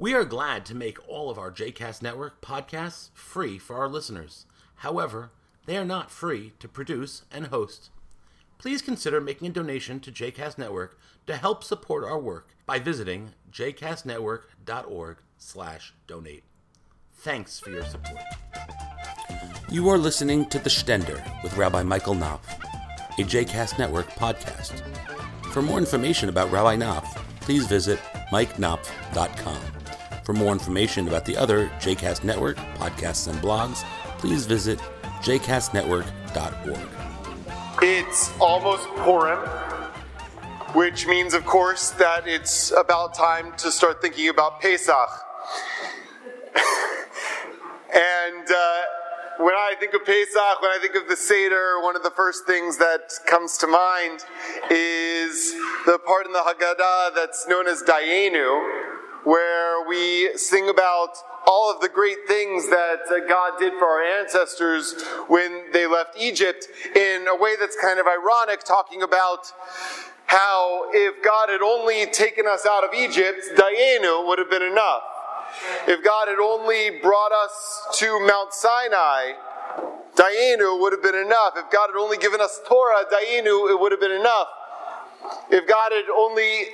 We 0.00 0.14
are 0.14 0.24
glad 0.24 0.64
to 0.64 0.74
make 0.74 0.96
all 1.10 1.28
of 1.28 1.38
our 1.38 1.52
JCast 1.52 2.00
Network 2.00 2.40
podcasts 2.40 3.10
free 3.12 3.58
for 3.58 3.76
our 3.76 3.86
listeners. 3.86 4.46
However, 4.76 5.30
they 5.66 5.76
are 5.76 5.84
not 5.84 6.10
free 6.10 6.54
to 6.58 6.68
produce 6.68 7.24
and 7.30 7.48
host. 7.48 7.90
Please 8.56 8.80
consider 8.80 9.20
making 9.20 9.48
a 9.48 9.52
donation 9.52 10.00
to 10.00 10.10
JCast 10.10 10.56
Network 10.56 10.98
to 11.26 11.36
help 11.36 11.62
support 11.62 12.02
our 12.02 12.18
work 12.18 12.56
by 12.64 12.78
visiting 12.78 13.34
jcastnetwork.org 13.52 15.18
slash 15.36 15.92
donate. 16.06 16.44
Thanks 17.16 17.60
for 17.60 17.68
your 17.68 17.84
support. 17.84 18.22
You 19.68 19.86
are 19.90 19.98
listening 19.98 20.46
to 20.46 20.58
The 20.58 20.70
Stender 20.70 21.22
with 21.42 21.58
Rabbi 21.58 21.82
Michael 21.82 22.14
Knopf, 22.14 22.48
a 23.18 23.22
JCast 23.22 23.78
Network 23.78 24.08
podcast. 24.12 24.80
For 25.52 25.60
more 25.60 25.76
information 25.76 26.30
about 26.30 26.50
Rabbi 26.50 26.76
Knopf, 26.76 27.22
please 27.42 27.66
visit 27.66 27.98
mikeknopf.com. 28.32 29.79
For 30.24 30.32
more 30.32 30.52
information 30.52 31.08
about 31.08 31.24
the 31.24 31.36
other 31.36 31.68
JCast 31.80 32.24
Network 32.24 32.56
podcasts 32.76 33.28
and 33.28 33.38
blogs, 33.40 33.84
please 34.18 34.46
visit 34.46 34.78
jcastnetwork.org. 35.20 36.88
It's 37.82 38.32
almost 38.38 38.86
Purim, 38.96 39.38
which 40.74 41.06
means, 41.06 41.34
of 41.34 41.44
course, 41.46 41.90
that 41.92 42.26
it's 42.26 42.72
about 42.72 43.14
time 43.14 43.54
to 43.58 43.70
start 43.70 44.02
thinking 44.02 44.28
about 44.28 44.60
Pesach. 44.60 45.08
and 47.94 48.50
uh, 48.50 48.80
when 49.38 49.54
I 49.54 49.74
think 49.80 49.94
of 49.94 50.04
Pesach, 50.04 50.60
when 50.60 50.70
I 50.70 50.78
think 50.80 50.94
of 50.94 51.08
the 51.08 51.16
Seder, 51.16 51.80
one 51.80 51.96
of 51.96 52.02
the 52.02 52.10
first 52.10 52.46
things 52.46 52.76
that 52.76 53.10
comes 53.26 53.56
to 53.58 53.66
mind 53.66 54.20
is 54.70 55.54
the 55.86 55.98
part 56.06 56.26
in 56.26 56.32
the 56.32 56.40
Haggadah 56.40 57.14
that's 57.14 57.48
known 57.48 57.66
as 57.66 57.82
Dayenu, 57.82 58.79
where 59.24 59.86
we 59.86 60.36
sing 60.36 60.68
about 60.68 61.16
all 61.46 61.72
of 61.72 61.80
the 61.80 61.88
great 61.88 62.18
things 62.26 62.68
that 62.68 63.00
God 63.28 63.58
did 63.58 63.72
for 63.74 63.86
our 63.86 64.02
ancestors 64.02 65.02
when 65.28 65.72
they 65.72 65.86
left 65.86 66.16
Egypt 66.18 66.68
in 66.94 67.26
a 67.28 67.36
way 67.36 67.54
that's 67.58 67.76
kind 67.80 67.98
of 67.98 68.06
ironic, 68.06 68.62
talking 68.64 69.02
about 69.02 69.52
how 70.26 70.90
if 70.92 71.22
God 71.24 71.48
had 71.48 71.60
only 71.60 72.06
taken 72.06 72.46
us 72.46 72.66
out 72.70 72.84
of 72.84 72.94
Egypt, 72.94 73.42
Dayenu 73.56 74.26
would 74.26 74.38
have 74.38 74.50
been 74.50 74.62
enough. 74.62 75.02
If 75.88 76.04
God 76.04 76.28
had 76.28 76.38
only 76.38 77.00
brought 77.00 77.32
us 77.32 77.88
to 77.94 78.20
Mount 78.24 78.52
Sinai, 78.52 79.32
Dayenu 80.14 80.80
would 80.80 80.92
have 80.92 81.02
been 81.02 81.16
enough. 81.16 81.54
If 81.56 81.70
God 81.70 81.88
had 81.92 81.98
only 81.98 82.16
given 82.16 82.40
us 82.40 82.60
Torah, 82.68 83.04
Dayenu, 83.12 83.70
it 83.70 83.80
would 83.80 83.90
have 83.90 84.00
been 84.00 84.12
enough. 84.12 84.48
If 85.50 85.66
God 85.66 85.90
had 85.92 86.04
only 86.16 86.66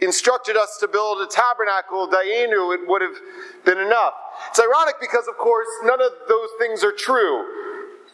instructed 0.00 0.56
us 0.56 0.76
to 0.80 0.88
build 0.88 1.20
a 1.20 1.26
tabernacle, 1.26 2.08
Dayenu, 2.08 2.74
it 2.74 2.86
would 2.86 3.02
have 3.02 3.16
been 3.64 3.78
enough. 3.78 4.14
It's 4.50 4.60
ironic 4.60 4.96
because, 5.00 5.26
of 5.26 5.36
course, 5.36 5.68
none 5.84 6.00
of 6.00 6.12
those 6.28 6.50
things 6.58 6.84
are 6.84 6.92
true. 6.92 7.46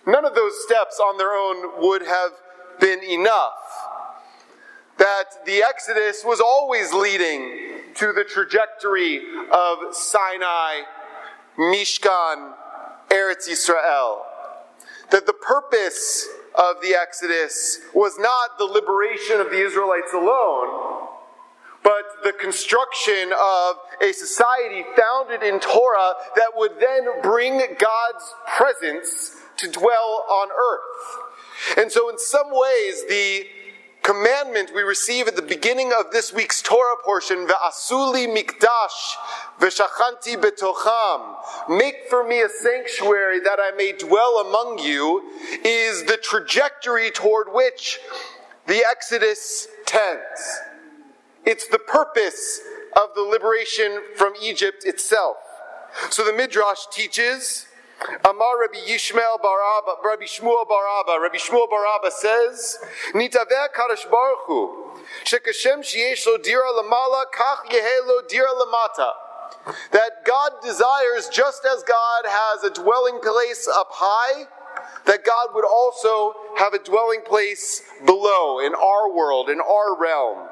None 0.07 0.25
of 0.25 0.35
those 0.35 0.53
steps 0.65 1.01
on 1.01 1.19
their 1.19 1.33
own 1.33 1.81
would 1.81 2.03
have 2.03 2.33
been 2.81 3.03
enough. 3.03 3.53
That 4.99 5.45
the 5.47 5.63
Exodus 5.63 6.23
was 6.25 6.41
always 6.41 6.93
leading 6.93 7.81
to 7.97 8.13
the 8.13 8.25
trajectory 8.25 9.19
of 9.51 9.95
Sinai, 9.95 10.83
Mishkan, 11.59 12.53
Eretz 13.09 13.49
Israel. 13.49 14.25
That 15.11 15.27
the 15.27 15.33
purpose 15.33 16.29
of 16.55 16.77
the 16.83 16.95
Exodus 16.95 17.81
was 17.95 18.19
not 18.19 18.59
the 18.59 18.65
liberation 18.65 19.41
of 19.41 19.51
the 19.51 19.65
Israelites 19.65 20.13
alone, 20.13 20.92
the 22.23 22.33
construction 22.33 23.33
of 23.33 23.77
a 24.03 24.13
society 24.13 24.85
founded 24.97 25.43
in 25.43 25.61
Torah 25.61 26.15
that 26.37 26.53
would 26.57 26.79
then 26.81 27.21
bring 27.23 27.59
God's 27.59 28.35
presence 28.57 29.37
to 29.59 29.71
dwell 29.71 30.25
on 30.29 30.49
earth. 30.51 31.79
And 31.79 31.93
so, 31.93 32.09
in 32.09 32.19
some 32.19 32.49
ways, 32.51 33.05
the 33.09 33.47
commandment 34.03 34.73
we 34.75 34.83
receive 34.83 35.29
at 35.29 35.37
the 35.37 35.43
beginning 35.43 35.93
of 35.97 36.11
this 36.11 36.33
week's 36.33 36.61
Torah 36.61 36.97
portion, 37.05 37.47
Ve'asuli 37.47 38.27
mikdash 38.27 39.17
ve'shachanti 39.61 40.35
betocham, 40.37 41.37
make 41.69 42.09
for 42.09 42.27
me 42.27 42.41
a 42.41 42.49
sanctuary 42.49 43.39
that 43.41 43.59
I 43.61 43.71
may 43.77 43.93
dwell 43.93 44.39
among 44.39 44.81
you, 44.81 45.23
is 45.65 46.05
the 46.05 46.19
trajectory 46.21 47.11
toward 47.13 47.53
which 47.53 48.01
the 48.67 48.85
Exodus 48.91 49.69
tends. 49.87 50.61
It's 51.45 51.67
the 51.67 51.79
purpose 51.79 52.61
of 52.95 53.15
the 53.15 53.23
liberation 53.23 54.01
from 54.17 54.35
Egypt 54.41 54.85
itself. 54.85 55.37
So 56.11 56.25
the 56.25 56.33
Midrash 56.33 56.87
teaches, 56.91 57.67
Amar 58.25 58.61
Rabbi 58.61 58.79
Yishmael 58.79 59.41
Baraba, 59.41 60.03
Rabbi 60.05 60.25
Shmuel 60.25 60.67
Baraba, 60.67 61.21
Rabbi 61.21 61.37
Shmuel 61.37 61.69
Baraba 61.69 62.11
says, 62.11 62.79
Nitaveh 63.13 63.69
Kadosh 63.77 64.11
Baruch 64.11 64.39
Hu, 64.47 64.93
Shekashem 65.25 65.81
Shiesh 65.81 66.27
Lo 66.27 66.39
Dira 66.39 66.71
Lamala, 66.73 67.25
Kach 67.35 67.71
Yehelo 67.71 68.29
Dira 68.29 68.49
Lamata. 68.49 69.13
That 69.93 70.25
God 70.25 70.53
desires, 70.63 71.29
just 71.29 71.65
as 71.65 71.83
God 71.85 72.25
has 72.25 72.65
a 72.65 72.71
dwelling 72.71 73.21
place 73.21 73.69
up 73.73 73.89
high, 73.91 74.47
that 75.07 75.25
God 75.25 75.49
would 75.55 75.65
also 75.65 76.35
have 76.59 76.73
a 76.73 76.83
dwelling 76.83 77.21
place 77.25 77.83
below, 78.05 78.59
in 78.59 78.75
our 78.75 79.13
world, 79.13 79.51
in 79.51 79.61
our 79.61 80.01
realm. 80.01 80.49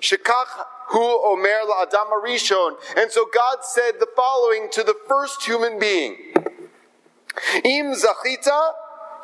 Shekach 0.00 0.64
hu 0.88 1.00
omer 1.00 1.60
la'adam 1.66 2.10
arishon. 2.10 2.76
And 2.96 3.10
so 3.10 3.26
God 3.32 3.58
said 3.62 3.92
the 4.00 4.08
following 4.16 4.68
to 4.72 4.82
the 4.82 4.94
first 5.08 5.44
human 5.44 5.78
being. 5.78 6.16
Im 7.64 7.94
zachita 7.94 8.72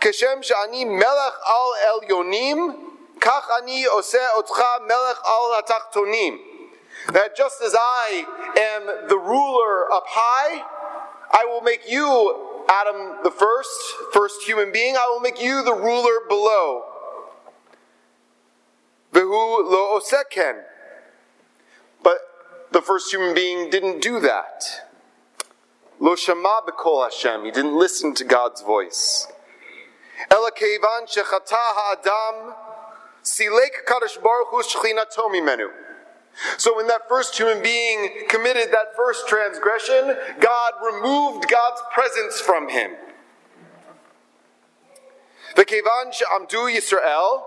keshem 0.01 0.43
shani 0.43 0.87
melech 0.87 1.35
al 1.49 1.75
elyonim 1.89 2.75
kach 3.19 3.62
ani 3.62 3.87
ose 3.87 4.17
otcha 4.37 4.87
melech 4.87 5.17
al 5.27 5.62
atachtonim. 5.62 6.39
That 7.12 7.37
just 7.37 7.61
as 7.61 7.75
I 7.77 8.25
am 8.56 9.09
the 9.09 9.19
ruler 9.19 9.93
up 9.93 10.05
high, 10.06 10.62
I 11.33 11.45
will 11.45 11.61
make 11.61 11.83
you, 11.89 12.65
Adam 12.69 13.19
the 13.23 13.31
first, 13.31 13.95
first 14.12 14.43
human 14.47 14.73
being, 14.73 14.97
I 14.97 15.06
will 15.09 15.21
make 15.21 15.43
you 15.43 15.62
the 15.65 15.75
ruler 15.75 16.21
below. 16.29 16.85
Vehu 19.12 19.71
lo 20.13 20.19
oseken. 20.19 20.63
But 22.03 22.19
the 22.73 22.83
first 22.83 23.13
human 23.13 23.35
being 23.35 23.71
didn't 23.71 24.03
do 24.03 24.21
that. 24.21 24.65
Lo 26.01 26.17
shama 26.17 26.61
b'kol 26.67 27.05
Hashem. 27.05 27.45
He 27.45 27.51
didn't 27.51 27.79
listen 27.79 28.15
to 28.15 28.25
God's 28.25 28.63
voice. 28.63 29.29
Ela 30.31 30.51
kevan 30.51 31.07
shechata 31.07 31.53
ha'adam 31.53 32.55
silek 33.23 33.85
kadosh 33.87 34.23
baruch 34.23 34.49
hu 34.51 34.63
shchinato 34.63 35.31
mimenu. 35.31 35.69
So 36.59 36.77
when 36.77 36.89
that 36.89 37.09
first 37.09 37.37
human 37.37 37.63
being 37.63 38.27
committed 38.29 38.73
that 38.73 38.97
first 38.97 39.29
transgression, 39.29 40.17
God 40.41 40.73
removed 40.85 41.49
God's 41.49 41.81
presence 41.93 42.41
from 42.41 42.69
him. 42.69 42.91
V'kevan 45.55 46.13
she'amdu 46.13 46.69
Yisrael, 46.69 47.43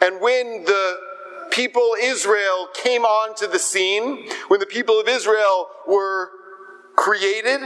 and 0.00 0.20
when 0.20 0.64
the 0.64 1.11
people 1.52 1.94
Israel 2.00 2.68
came 2.74 3.02
onto 3.02 3.46
the 3.46 3.58
scene, 3.58 4.28
when 4.48 4.58
the 4.58 4.66
people 4.66 4.98
of 4.98 5.06
Israel 5.06 5.68
were 5.86 6.30
created, 6.96 7.60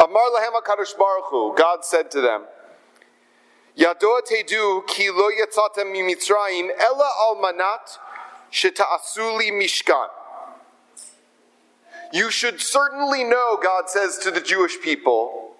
Amar 0.00 0.30
lahem 0.34 0.52
Baruch 0.98 1.24
Hu, 1.30 1.54
God 1.56 1.84
said 1.84 2.10
to 2.10 2.20
them, 2.20 2.42
Yadoa 3.78 4.20
tedu 4.28 4.86
ki 4.86 5.10
lo 5.10 5.30
yatzatem 5.30 5.94
mimitzrayim 5.94 6.70
ela 6.78 7.08
al 7.20 7.36
manat 7.36 7.98
mishkan. 8.52 10.08
You 12.12 12.30
should 12.30 12.60
certainly 12.60 13.24
know, 13.24 13.58
God 13.62 13.88
says 13.88 14.18
to 14.18 14.30
the 14.30 14.40
Jewish 14.40 14.78
people, 14.82 15.54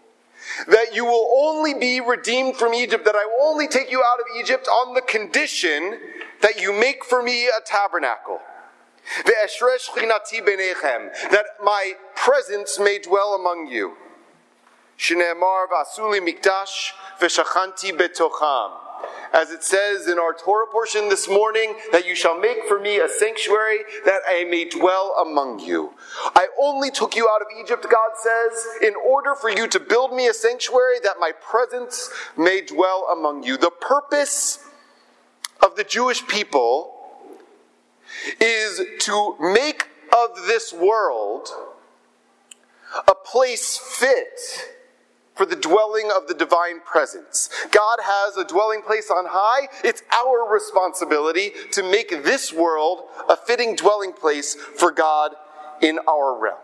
that 0.66 0.94
you 0.94 1.04
will 1.04 1.30
only 1.34 1.72
be 1.72 2.00
redeemed 2.00 2.56
from 2.56 2.74
Egypt, 2.74 3.04
that 3.04 3.14
I 3.14 3.24
will 3.24 3.46
only 3.46 3.68
take 3.68 3.90
you 3.90 4.02
out 4.02 4.18
of 4.18 4.26
Egypt 4.38 4.66
on 4.66 4.94
the 4.94 5.00
condition 5.00 5.98
that 6.42 6.60
you 6.60 6.72
make 6.72 7.04
for 7.04 7.22
me 7.22 7.46
a 7.46 7.60
tabernacle. 7.64 8.40
That 11.30 11.46
my 11.62 11.92
presence 12.14 12.78
may 12.78 12.98
dwell 12.98 13.34
among 13.34 13.66
you. 13.68 13.96
As 19.34 19.50
it 19.50 19.64
says 19.64 20.06
in 20.06 20.18
our 20.18 20.34
Torah 20.34 20.66
portion 20.70 21.08
this 21.08 21.26
morning, 21.28 21.74
that 21.90 22.06
you 22.06 22.14
shall 22.14 22.38
make 22.38 22.64
for 22.68 22.78
me 22.78 22.98
a 22.98 23.08
sanctuary 23.08 23.78
that 24.04 24.20
I 24.28 24.44
may 24.44 24.66
dwell 24.66 25.16
among 25.20 25.58
you. 25.60 25.94
I 26.36 26.48
only 26.60 26.90
took 26.90 27.16
you 27.16 27.28
out 27.28 27.40
of 27.40 27.48
Egypt, 27.58 27.86
God 27.90 28.10
says, 28.22 28.66
in 28.82 28.94
order 28.94 29.34
for 29.34 29.48
you 29.48 29.66
to 29.68 29.80
build 29.80 30.12
me 30.12 30.28
a 30.28 30.34
sanctuary 30.34 31.00
that 31.02 31.16
my 31.18 31.32
presence 31.32 32.10
may 32.36 32.60
dwell 32.60 33.08
among 33.10 33.42
you. 33.42 33.56
The 33.56 33.70
purpose 33.70 34.58
the 35.76 35.84
Jewish 35.84 36.26
people 36.26 36.94
is 38.40 38.80
to 39.00 39.36
make 39.40 39.88
of 40.12 40.46
this 40.46 40.72
world 40.72 41.48
a 43.08 43.14
place 43.14 43.78
fit 43.78 44.72
for 45.34 45.46
the 45.46 45.56
dwelling 45.56 46.10
of 46.14 46.28
the 46.28 46.34
divine 46.34 46.80
presence. 46.80 47.48
God 47.70 47.98
has 48.02 48.36
a 48.36 48.44
dwelling 48.44 48.82
place 48.82 49.10
on 49.10 49.24
high. 49.28 49.68
It's 49.82 50.02
our 50.12 50.52
responsibility 50.52 51.52
to 51.72 51.82
make 51.82 52.10
this 52.10 52.52
world 52.52 53.04
a 53.28 53.36
fitting 53.36 53.74
dwelling 53.74 54.12
place 54.12 54.54
for 54.54 54.90
God 54.90 55.32
in 55.80 55.98
our 56.06 56.38
realm. 56.38 56.58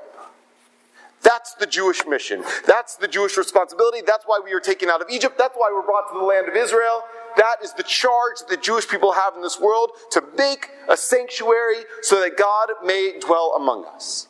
That's 1.22 1.54
the 1.54 1.66
Jewish 1.66 2.06
mission. 2.06 2.44
That's 2.66 2.96
the 2.96 3.08
Jewish 3.08 3.36
responsibility. 3.36 4.02
That's 4.06 4.24
why 4.24 4.40
we 4.42 4.52
are 4.52 4.60
taken 4.60 4.88
out 4.88 5.00
of 5.00 5.08
Egypt. 5.10 5.36
That's 5.36 5.54
why 5.56 5.70
we're 5.72 5.82
brought 5.82 6.12
to 6.12 6.18
the 6.18 6.24
land 6.24 6.48
of 6.48 6.54
Israel. 6.54 7.02
That 7.38 7.62
is 7.62 7.72
the 7.72 7.84
charge 7.84 8.40
that 8.40 8.48
the 8.48 8.56
Jewish 8.56 8.88
people 8.88 9.12
have 9.12 9.34
in 9.36 9.42
this 9.42 9.60
world 9.60 9.92
to 10.10 10.22
make 10.36 10.70
a 10.88 10.96
sanctuary 10.96 11.84
so 12.02 12.20
that 12.20 12.36
God 12.36 12.68
may 12.84 13.18
dwell 13.20 13.54
among 13.56 13.86
us. 13.86 14.26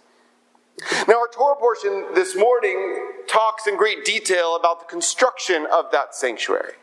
Now, 1.08 1.18
our 1.18 1.28
Torah 1.28 1.56
portion 1.56 2.14
this 2.14 2.36
morning 2.36 3.08
talks 3.26 3.66
in 3.66 3.76
great 3.76 4.04
detail 4.04 4.54
about 4.54 4.80
the 4.80 4.86
construction 4.86 5.66
of 5.72 5.86
that 5.90 6.14
sanctuary. 6.14 6.74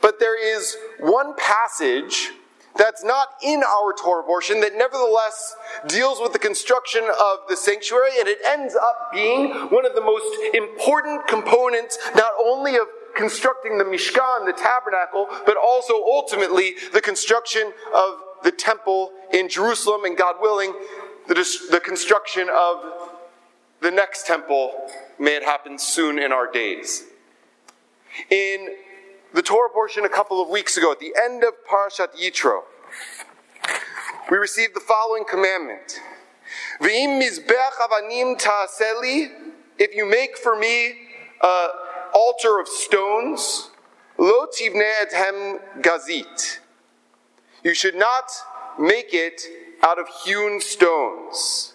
But 0.00 0.20
there 0.20 0.38
is 0.38 0.76
one 1.00 1.34
passage 1.36 2.30
that's 2.76 3.02
not 3.02 3.28
in 3.42 3.62
our 3.64 3.94
Torah 3.94 4.24
portion 4.24 4.60
that 4.60 4.76
nevertheless 4.76 5.56
deals 5.86 6.20
with 6.20 6.32
the 6.32 6.38
construction 6.38 7.02
of 7.02 7.38
the 7.48 7.56
sanctuary, 7.56 8.10
and 8.18 8.28
it 8.28 8.38
ends 8.46 8.76
up 8.76 9.10
being 9.12 9.52
one 9.70 9.86
of 9.86 9.94
the 9.94 10.00
most 10.00 10.54
important 10.54 11.26
components, 11.26 11.98
not 12.14 12.32
only 12.44 12.76
of 12.76 12.86
constructing 13.14 13.78
the 13.78 13.84
Mishkan, 13.84 14.46
the 14.46 14.52
tabernacle, 14.52 15.28
but 15.46 15.56
also 15.56 15.94
ultimately 15.94 16.74
the 16.92 17.00
construction 17.00 17.72
of 17.94 18.20
the 18.42 18.50
temple 18.50 19.12
in 19.32 19.48
Jerusalem, 19.48 20.04
and 20.04 20.16
God 20.16 20.36
willing, 20.40 20.74
the, 21.26 21.34
the 21.70 21.80
construction 21.80 22.48
of 22.54 22.84
the 23.80 23.90
next 23.90 24.26
temple, 24.26 24.90
may 25.18 25.36
it 25.36 25.42
happen 25.42 25.78
soon 25.78 26.18
in 26.18 26.32
our 26.32 26.50
days. 26.50 27.04
In 28.30 28.76
the 29.32 29.42
Torah 29.42 29.70
portion 29.70 30.04
a 30.04 30.08
couple 30.08 30.40
of 30.42 30.48
weeks 30.48 30.76
ago, 30.76 30.92
at 30.92 31.00
the 31.00 31.14
end 31.22 31.42
of 31.42 31.54
Parashat 31.68 32.14
Yitro, 32.14 32.62
we 34.30 34.36
received 34.36 34.74
the 34.74 34.80
following 34.80 35.24
commandment. 35.28 36.00
If 39.76 39.94
you 39.94 40.06
make 40.08 40.38
for 40.38 40.56
me 40.56 40.94
an 41.42 41.68
altar 42.14 42.60
of 42.60 42.68
stones, 42.68 43.70
lo 44.18 44.46
tivne 44.46 44.88
ethem 45.02 45.58
gazit. 45.82 46.58
You 47.62 47.74
should 47.74 47.96
not 47.96 48.30
make 48.78 49.12
it 49.12 49.42
out 49.82 49.98
of 49.98 50.06
hewn 50.24 50.60
stones. 50.60 51.74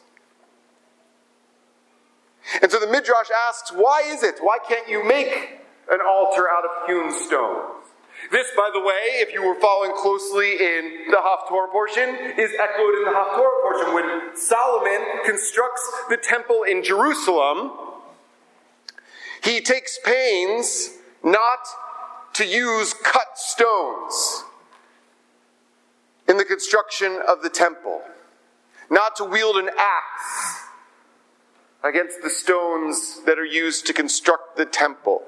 And 2.62 2.72
so 2.72 2.80
the 2.80 2.88
Midrash 2.88 3.30
asks, 3.48 3.72
why 3.72 4.04
is 4.06 4.24
it? 4.24 4.40
Why 4.40 4.58
can't 4.68 4.90
you 4.90 5.04
make 5.04 5.60
an 5.92 6.00
altar 6.02 6.48
out 6.50 6.64
of 6.66 6.88
hewn 6.88 7.12
stones? 7.12 7.86
This, 8.32 8.48
by 8.56 8.70
the 8.74 8.82
way, 8.82 9.22
if 9.22 9.34
you 9.34 9.46
were 9.48 9.60
following 9.60 9.94
closely 9.96 10.54
in 10.54 11.06
the 11.10 11.18
Haftorah 11.18 11.72
portion, 11.72 12.10
is 12.38 12.52
echoed 12.60 12.94
in 12.98 13.06
the 13.06 13.12
Haftorah 13.16 13.62
portion. 13.62 13.94
When 13.94 14.36
Solomon 14.36 15.02
constructs 15.26 15.90
the 16.10 16.18
temple 16.18 16.64
in 16.64 16.84
Jerusalem, 16.84 17.72
he 19.44 19.62
takes 19.62 20.00
pains 20.04 20.92
not 21.24 21.60
to 22.34 22.46
use 22.46 22.94
cut 22.94 23.38
stones 23.38 24.44
in 26.28 26.38
the 26.38 26.46
construction 26.46 27.20
of 27.28 27.42
the 27.42 27.50
temple, 27.50 28.02
not 28.90 29.16
to 29.16 29.24
wield 29.24 29.58
an 29.58 29.70
axe 29.70 30.64
against 31.84 32.22
the 32.22 32.30
stones 32.30 33.22
that 33.26 33.40
are 33.40 33.46
used 33.46 33.88
to 33.88 33.94
construct 33.94 34.58
the 34.58 34.66
temple. 34.66 35.24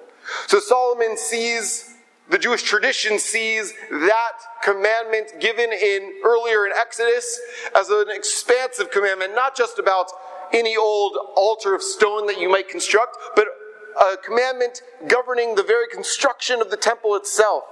So 0.47 0.59
Solomon 0.59 1.17
sees 1.17 1.91
the 2.29 2.39
Jewish 2.39 2.63
tradition 2.63 3.19
sees 3.19 3.73
that 3.89 4.31
commandment 4.63 5.41
given 5.41 5.69
in 5.73 6.21
earlier 6.23 6.65
in 6.65 6.71
Exodus 6.71 7.39
as 7.75 7.89
an 7.89 8.05
expansive 8.09 8.89
commandment, 8.89 9.35
not 9.35 9.53
just 9.53 9.79
about 9.79 10.07
any 10.53 10.77
old 10.77 11.17
altar 11.35 11.75
of 11.75 11.83
stone 11.83 12.27
that 12.27 12.39
you 12.39 12.49
might 12.49 12.69
construct, 12.69 13.17
but 13.35 13.47
a 13.99 14.17
commandment 14.17 14.81
governing 15.07 15.55
the 15.55 15.63
very 15.63 15.87
construction 15.87 16.61
of 16.61 16.69
the 16.69 16.77
temple 16.77 17.15
itself. 17.15 17.63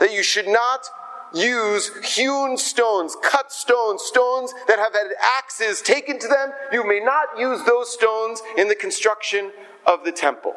That 0.00 0.12
you 0.12 0.22
should 0.22 0.48
not 0.48 0.86
use 1.34 1.90
hewn 2.16 2.56
stones, 2.56 3.16
cut 3.22 3.52
stones, 3.52 4.02
stones 4.02 4.54
that 4.66 4.78
have 4.78 4.92
had 4.92 5.12
axes 5.38 5.82
taken 5.82 6.18
to 6.18 6.28
them. 6.28 6.52
You 6.72 6.86
may 6.86 7.00
not 7.00 7.38
use 7.38 7.64
those 7.64 7.92
stones 7.92 8.42
in 8.56 8.68
the 8.68 8.74
construction 8.74 9.52
of 9.86 10.04
the 10.04 10.12
temple. 10.12 10.54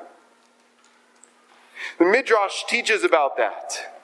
The 1.99 2.05
Midrash 2.05 2.63
teaches 2.67 3.03
about 3.03 3.37
that. 3.37 3.97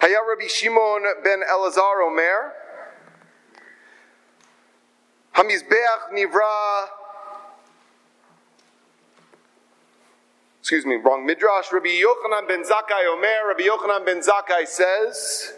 Haya 0.00 0.16
Rabbi 0.26 0.46
Shimon 0.48 1.02
ben 1.22 1.40
Elazar 1.50 2.02
Omer, 2.06 2.54
Hamizbeach 5.40 6.12
Nivra, 6.12 6.84
excuse 10.60 10.84
me, 10.84 10.96
wrong 10.96 11.24
Midrash, 11.24 11.72
Rabbi 11.72 11.88
Yochanan 11.88 12.46
ben 12.46 12.62
Zakkai 12.62 13.06
Omer, 13.10 13.48
Rabbi 13.48 13.62
Yochanan 13.62 14.04
ben 14.04 14.20
Zakkai 14.20 14.66
says, 14.66 15.54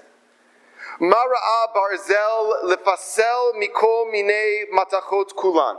Mara'a 1.01 1.75
barzel 1.75 2.63
lefasel 2.63 3.55
mikol 3.61 4.13
mine 4.13 4.67
matachot 4.73 5.35
kulan. 5.37 5.77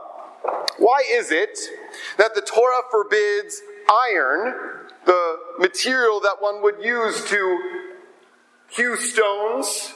Why 0.79 1.01
is 1.09 1.31
it 1.31 1.57
that 2.17 2.35
the 2.35 2.41
Torah 2.41 2.81
forbids 2.91 3.61
iron, 3.89 4.53
the 5.05 5.37
material 5.59 6.19
that 6.19 6.41
one 6.41 6.61
would 6.61 6.83
use 6.83 7.23
to 7.29 7.93
hew 8.69 8.97
stones? 8.97 9.93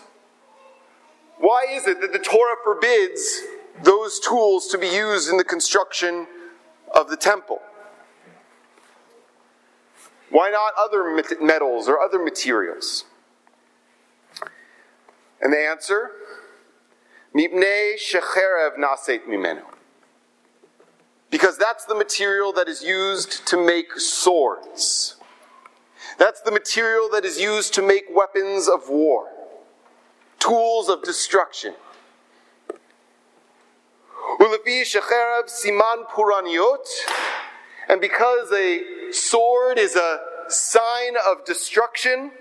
Why 1.40 1.66
is 1.72 1.88
it 1.88 2.00
that 2.00 2.14
the 2.14 2.20
Torah 2.20 2.56
forbids 2.64 3.44
those 3.84 4.20
tools 4.20 4.68
to 4.68 4.78
be 4.78 4.88
used 4.88 5.30
in 5.30 5.38
the 5.38 5.44
construction 5.44 6.28
of 6.94 7.10
the 7.10 7.18
temple? 7.18 7.62
Why 10.30 10.50
not 10.50 10.74
other 10.78 11.04
metals 11.42 11.88
or 11.88 12.00
other 12.00 12.20
materials? 12.20 13.06
And 15.42 15.54
the 15.54 15.60
answer, 15.60 16.12
shecherev 17.36 18.78
mimenu 18.78 19.64
because 21.30 21.58
that's 21.58 21.86
the 21.86 21.96
material 21.96 22.54
that 22.54 22.68
is 22.68 22.84
used 22.84 23.46
to 23.48 23.64
make 23.64 24.00
swords. 24.00 25.18
That's 26.18 26.42
the 26.42 26.52
material 26.52 27.10
that 27.12 27.26
is 27.26 27.40
used 27.40 27.74
to 27.76 27.82
make 27.82 28.06
weapons 28.10 28.68
of 28.68 28.90
war, 28.90 29.30
tools 30.40 30.90
of 30.90 31.04
destruction. 31.04 31.76
Siman 34.48 36.08
puraniot, 36.10 36.88
and 37.90 38.02
because 38.02 38.52
a 38.52 39.12
sword 39.12 39.78
is 39.78 39.96
a 39.96 40.20
sign 40.50 41.16
of 41.26 41.46
destruction, 41.46 42.32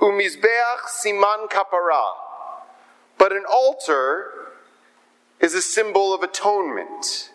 umizbeach 0.00 0.86
siman 1.02 1.48
kapara, 1.48 2.12
but 3.18 3.32
an 3.32 3.44
altar 3.50 4.30
is 5.40 5.54
a 5.54 5.62
symbol 5.62 6.14
of 6.14 6.22
atonement. 6.22 7.30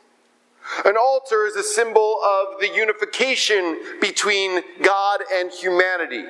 An 0.86 0.96
altar 0.98 1.46
is 1.46 1.56
a 1.56 1.64
symbol 1.64 2.20
of 2.24 2.60
the 2.60 2.70
unification 2.70 3.80
between 4.00 4.62
God 4.82 5.22
and 5.34 5.52
humanity, 5.52 6.24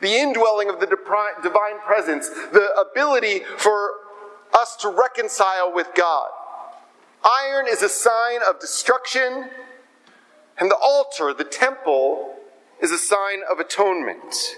the 0.00 0.14
indwelling 0.14 0.68
of 0.68 0.80
the 0.80 0.86
divine 0.86 1.80
presence, 1.86 2.28
the 2.28 2.68
ability 2.78 3.40
for 3.56 3.92
us 4.52 4.76
to 4.76 4.88
reconcile 4.88 5.72
with 5.72 5.88
God. 5.94 6.28
Iron 7.24 7.66
is 7.68 7.82
a 7.82 7.88
sign 7.88 8.40
of 8.46 8.60
destruction, 8.60 9.48
and 10.58 10.70
the 10.70 10.76
altar, 10.76 11.32
the 11.32 11.44
temple, 11.44 12.34
is 12.80 12.90
a 12.90 12.98
sign 12.98 13.40
of 13.50 13.58
atonement. 13.58 14.56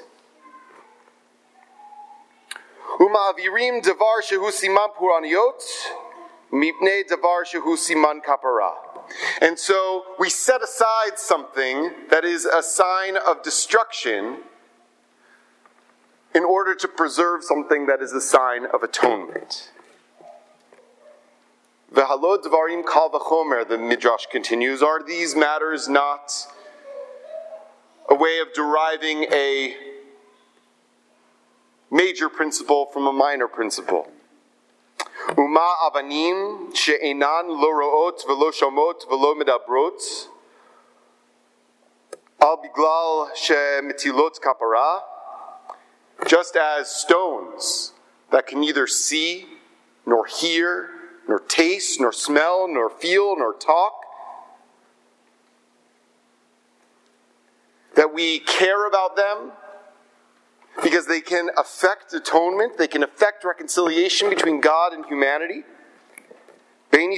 Uma'avirim 2.99 3.83
devar 3.83 4.23
shehu 4.23 4.51
siman 4.51 4.89
puraniot, 4.97 5.63
devar 7.09 7.45
shehu 7.45 7.77
siman 7.77 8.21
kapara. 8.23 8.73
And 9.41 9.59
so 9.59 10.05
we 10.19 10.29
set 10.29 10.63
aside 10.63 11.19
something 11.19 11.93
that 12.11 12.25
is 12.25 12.45
a 12.45 12.63
sign 12.63 13.17
of 13.17 13.43
destruction 13.43 14.39
in 16.35 16.45
order 16.45 16.75
to 16.75 16.89
preserve 16.89 17.45
something 17.45 17.87
that 17.87 18.03
is 18.03 18.13
a 18.13 18.21
sign 18.21 18.67
of 18.67 18.83
atonement. 18.83 19.71
V'halod 21.93 22.43
dvarim 22.43 22.85
kal 22.85 23.11
v'chomer, 23.11 23.67
the 23.67 23.79
Midrash 23.79 24.27
continues, 24.27 24.83
are 24.83 25.03
these 25.05 25.37
matters 25.37 25.89
not 25.89 26.33
a 28.09 28.15
way 28.15 28.41
of 28.41 28.53
deriving 28.53 29.25
a 29.33 29.77
major 31.91 32.29
principle 32.29 32.87
from 32.87 33.07
a 33.07 33.13
minor 33.13 33.47
principle. 33.47 34.11
Uma 35.39 35.77
avanim 35.85 36.75
she'enan 36.75 37.49
lo 37.49 37.71
ro'ot 37.71 38.23
velo 38.27 38.51
shomot 38.51 39.09
velo 39.09 39.35
medabrot 39.35 40.27
al 42.41 42.63
biglal 42.63 43.31
she'metilot 43.35 44.41
kapara 44.41 45.01
just 46.27 46.57
as 46.57 46.89
stones 46.89 47.93
that 48.31 48.47
can 48.47 48.61
neither 48.61 48.87
see 48.87 49.47
nor 50.05 50.27
hear 50.27 50.91
nor 51.29 51.41
taste 51.41 52.01
nor 52.01 52.13
smell 52.13 52.69
nor 52.69 52.89
feel 52.91 53.37
nor 53.37 53.53
talk 53.53 54.07
that 57.97 58.13
we 58.13 58.39
care 58.41 58.87
about 58.87 59.17
them 59.17 59.53
because 60.83 61.07
they 61.07 61.21
can 61.21 61.49
affect 61.57 62.13
atonement, 62.13 62.77
they 62.77 62.87
can 62.87 63.03
affect 63.03 63.45
reconciliation 63.45 64.29
between 64.29 64.61
God 64.61 64.93
and 64.93 65.07
humanity. 65.07 65.65
Between 66.91 67.13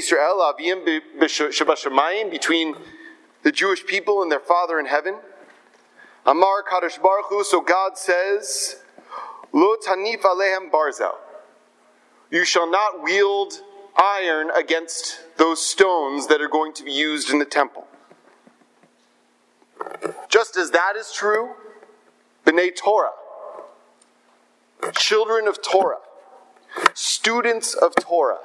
the 3.43 3.53
Jewish 3.53 3.87
people 3.87 4.23
and 4.23 4.33
their 4.33 4.41
Father 4.41 4.81
in 4.81 4.87
heaven. 4.87 5.17
Amar 6.27 6.63
Kadosh 6.63 7.01
Baruch 7.01 7.27
Hu, 7.29 7.45
so 7.45 7.61
God 7.61 7.97
says, 7.97 8.77
Lo 9.53 9.77
tanif 9.77 10.23
alehem 10.23 10.71
barzel. 10.71 11.15
You 12.31 12.45
shall 12.45 12.71
not 12.71 13.03
wield 13.03 13.63
iron 13.97 14.51
against 14.51 15.21
those 15.37 15.65
stones 15.65 16.27
that 16.29 16.41
are 16.41 16.49
going 16.49 16.73
to 16.75 16.85
be 16.85 16.93
used 16.93 17.31
in 17.31 17.39
the 17.39 17.45
temple. 17.45 17.87
Just 20.29 20.57
as 20.57 20.71
that 20.73 20.95
is 20.97 21.13
true, 21.13 21.51
B'nai 22.45 22.75
Torah, 22.75 23.13
children 24.95 25.47
of 25.47 25.63
Torah, 25.63 25.99
students 26.95 27.75
of 27.75 27.95
Torah, 27.97 28.39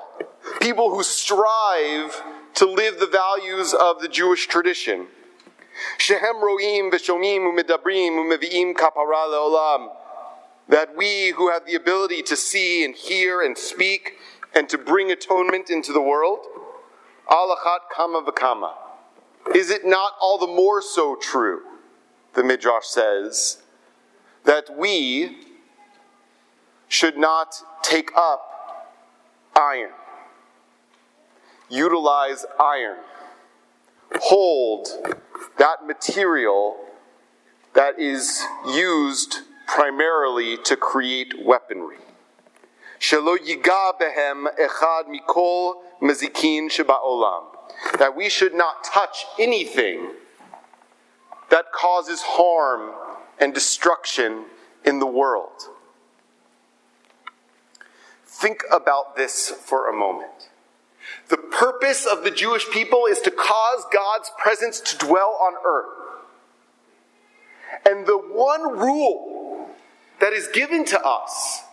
people 0.61 0.93
who 0.93 1.03
strive 1.03 2.21
to 2.55 2.65
live 2.65 2.99
the 2.99 3.07
values 3.07 3.73
of 3.73 4.01
the 4.01 4.07
Jewish 4.07 4.47
tradition. 4.47 5.07
Shehem 5.97 6.35
roim 6.35 6.91
v'shomim 6.91 7.51
u'medabrim 7.51 8.11
u'mevi'im 8.11 8.73
kapara 8.73 9.27
le'olam. 9.27 9.89
That 10.69 10.95
we 10.95 11.31
who 11.31 11.51
have 11.51 11.65
the 11.65 11.75
ability 11.75 12.21
to 12.23 12.35
see 12.35 12.85
and 12.85 12.95
hear 12.95 13.41
and 13.41 13.57
speak 13.57 14.17
and 14.53 14.69
to 14.69 14.77
bring 14.77 15.11
atonement 15.11 15.69
into 15.69 15.91
the 15.91 16.01
world, 16.01 16.45
alachat 17.29 17.89
kama 17.93 18.21
v'kama. 18.21 18.73
Is 19.55 19.69
it 19.69 19.85
not 19.85 20.13
all 20.21 20.37
the 20.37 20.47
more 20.47 20.81
so 20.81 21.15
true, 21.15 21.61
the 22.33 22.43
Midrash 22.43 22.85
says, 22.85 23.63
that 24.45 24.65
we 24.77 25.37
should 26.87 27.17
not 27.17 27.55
take 27.81 28.11
up 28.15 28.93
iron, 29.55 29.91
utilize 31.69 32.45
iron, 32.59 32.97
hold 34.21 34.87
that 35.57 35.85
material 35.85 36.77
that 37.73 37.99
is 37.99 38.43
used 38.67 39.39
primarily 39.67 40.57
to 40.57 40.75
create 40.75 41.33
weaponry. 41.43 41.97
Shelo 43.03 43.37
yiga 43.37 43.99
behem 43.99 44.45
echad 44.57 45.09
mikol 45.09 45.75
mezikin 46.01 46.69
sheba'olam. 46.69 47.43
That 47.99 48.15
we 48.15 48.29
should 48.29 48.53
not 48.53 48.85
touch 48.85 49.25
anything 49.37 50.11
that 51.49 51.65
causes 51.73 52.21
harm 52.21 52.93
and 53.39 53.53
destruction 53.53 54.45
in 54.85 54.99
the 54.99 55.05
world. 55.05 55.67
Think 58.25 58.63
about 58.71 59.17
this 59.17 59.49
for 59.49 59.89
a 59.89 59.93
moment. 59.93 60.49
The 61.27 61.35
purpose 61.35 62.05
of 62.05 62.23
the 62.23 62.31
Jewish 62.31 62.69
people 62.69 63.07
is 63.09 63.19
to 63.19 63.31
cause 63.31 63.83
God's 63.91 64.31
presence 64.37 64.79
to 64.79 64.97
dwell 64.97 65.37
on 65.41 65.55
earth. 65.65 65.89
And 67.85 68.07
the 68.07 68.17
one 68.17 68.77
rule 68.77 69.67
that 70.21 70.31
is 70.31 70.47
given 70.47 70.85
to 70.85 71.01
us 71.05 71.63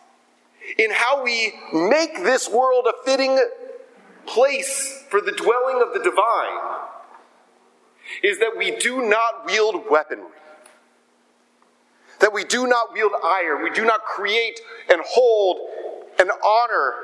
in 0.79 0.91
how 0.91 1.23
we 1.23 1.55
make 1.73 2.17
this 2.23 2.49
world 2.49 2.87
a 2.87 3.05
fitting 3.05 3.39
place 4.27 5.05
for 5.09 5.21
the 5.21 5.33
dwelling 5.33 5.83
of 5.83 5.93
the 5.93 6.01
divine 6.03 6.81
is 8.23 8.39
that 8.39 8.53
we 8.57 8.77
do 8.77 9.09
not 9.09 9.47
wield 9.47 9.85
weaponry. 9.91 10.27
That 12.21 12.33
we 12.33 12.45
do 12.45 12.67
not 12.67 12.93
wield 12.93 13.13
iron. 13.25 13.63
We 13.63 13.71
do 13.71 13.85
not 13.85 14.05
create 14.05 14.61
and 14.91 15.01
hold 15.07 15.59
and 16.19 16.31
honor 16.45 16.95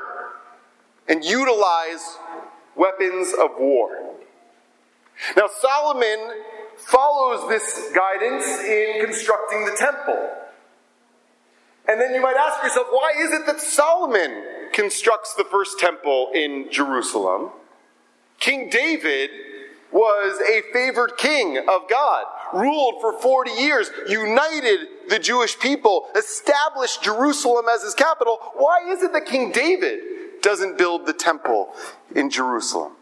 and 1.07 1.23
utilize 1.23 2.17
weapons 2.75 3.33
of 3.33 3.51
war. 3.57 4.15
Now, 5.35 5.47
Solomon 5.59 6.43
follows 6.77 7.49
this 7.49 7.91
guidance 7.95 8.45
in 8.63 9.03
constructing 9.03 9.65
the 9.65 9.75
temple. 9.75 10.29
And 11.87 12.01
then 12.01 12.13
you 12.13 12.21
might 12.21 12.35
ask 12.35 12.61
yourself, 12.63 12.87
why 12.89 13.13
is 13.17 13.31
it 13.31 13.45
that 13.45 13.61
Solomon 13.61 14.43
constructs 14.73 15.33
the 15.35 15.45
first 15.45 15.79
temple 15.79 16.31
in 16.33 16.67
Jerusalem? 16.69 17.51
King 18.39 18.69
David 18.69 19.29
was 19.91 20.39
a 20.41 20.61
favored 20.73 21.17
king 21.17 21.57
of 21.57 21.89
God, 21.89 22.25
ruled 22.53 22.95
for 22.99 23.13
40 23.13 23.51
years, 23.51 23.89
united 24.07 24.87
the 25.07 25.17
Jewish 25.17 25.57
people, 25.59 26.07
established 26.15 27.01
Jerusalem 27.01 27.65
as 27.73 27.83
his 27.83 27.93
capital. 27.93 28.37
Why 28.55 28.89
is 28.89 29.01
it 29.01 29.13
that 29.13 29.25
King 29.25 29.51
David 29.51 30.41
doesn't 30.41 30.77
build 30.77 31.05
the 31.05 31.13
temple 31.13 31.73
in 32.13 32.29
Jerusalem? 32.29 32.93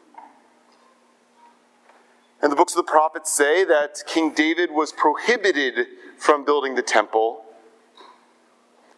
And 2.42 2.52
the 2.52 2.56
books 2.56 2.74
of 2.74 2.78
the 2.86 2.92
prophets 2.92 3.32
say 3.32 3.66
that 3.66 4.04
King 4.06 4.32
David 4.32 4.70
was 4.72 4.92
prohibited 4.92 5.88
from 6.18 6.46
building 6.46 6.76
the 6.76 6.84
temple 6.84 7.45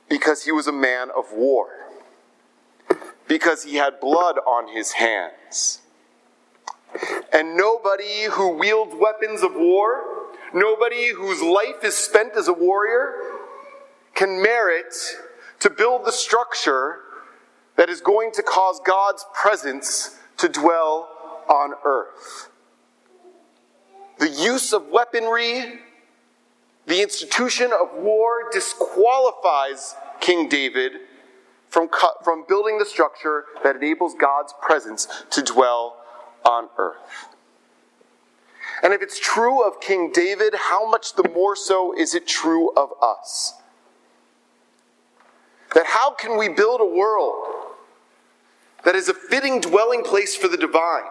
because 0.09 0.43
he 0.43 0.51
was 0.51 0.67
a 0.67 0.71
man 0.71 1.09
of 1.15 1.31
war, 1.33 1.69
because 3.27 3.63
he 3.63 3.75
had 3.75 3.99
blood 3.99 4.37
on 4.39 4.73
his 4.73 4.93
hands. 4.93 5.81
And 7.33 7.57
nobody 7.57 8.23
who 8.31 8.57
wields 8.57 8.93
weapons 8.95 9.43
of 9.43 9.53
war, 9.53 10.03
nobody 10.53 11.13
whose 11.13 11.41
life 11.41 11.83
is 11.83 11.95
spent 11.95 12.33
as 12.37 12.47
a 12.47 12.53
warrior, 12.53 13.13
can 14.15 14.41
merit 14.41 14.95
to 15.59 15.69
build 15.69 16.05
the 16.05 16.11
structure 16.11 16.99
that 17.75 17.89
is 17.89 18.01
going 18.01 18.31
to 18.33 18.41
cause 18.41 18.79
God's 18.85 19.25
presence 19.33 20.17
to 20.37 20.49
dwell 20.49 21.09
on 21.49 21.73
earth. 21.85 22.49
The 24.19 24.29
use 24.29 24.73
of 24.73 24.87
weaponry, 24.89 25.79
the 26.87 27.01
institution 27.01 27.71
of 27.73 27.89
war 27.95 28.49
disqualifies 28.51 29.95
King 30.21 30.47
David 30.47 30.93
from, 31.67 31.89
from 32.23 32.45
building 32.47 32.79
the 32.79 32.85
structure 32.85 33.43
that 33.63 33.75
enables 33.75 34.15
God's 34.15 34.53
presence 34.61 35.07
to 35.31 35.43
dwell 35.43 35.97
on 36.45 36.69
earth. 36.77 37.27
And 38.81 38.93
if 38.93 39.01
it's 39.01 39.19
true 39.19 39.67
of 39.67 39.81
King 39.81 40.11
David, 40.13 40.53
how 40.55 40.89
much 40.89 41.15
the 41.15 41.27
more 41.29 41.55
so 41.55 41.93
is 41.97 42.15
it 42.15 42.25
true 42.25 42.71
of 42.75 42.91
us? 43.01 43.53
That 45.75 45.87
how 45.87 46.11
can 46.11 46.37
we 46.37 46.47
build 46.47 46.79
a 46.79 46.85
world 46.85 47.35
that 48.85 48.95
is 48.95 49.09
a 49.09 49.13
fitting 49.13 49.59
dwelling 49.59 50.03
place 50.03 50.37
for 50.37 50.47
the 50.47 50.57
divine? 50.57 51.03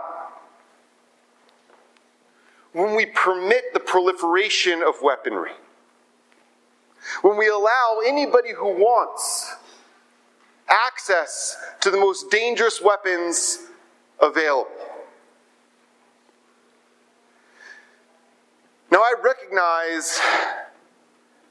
When 2.73 2.95
we 2.95 3.07
permit 3.07 3.75
the 3.75 3.81
proliferation 3.81 4.83
of 4.83 4.95
weaponry, 5.03 5.53
when 7.23 7.37
we 7.37 7.49
allow 7.49 8.01
anybody 8.05 8.53
who 8.53 8.69
wants 8.69 9.55
access 10.69 11.57
to 11.81 11.91
the 11.91 11.97
most 11.97 12.31
dangerous 12.31 12.81
weapons 12.83 13.61
available. 14.21 14.71
Now, 18.91 18.99
I 18.99 19.15
recognize 19.23 20.21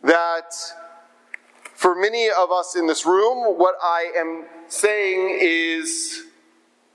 that 0.04 0.54
for 1.74 1.96
many 1.96 2.30
of 2.30 2.52
us 2.52 2.76
in 2.76 2.88
this 2.88 3.06
room, 3.06 3.58
what 3.58 3.76
I 3.84 4.12
am 4.18 4.46
saying 4.68 5.38
is 5.42 6.24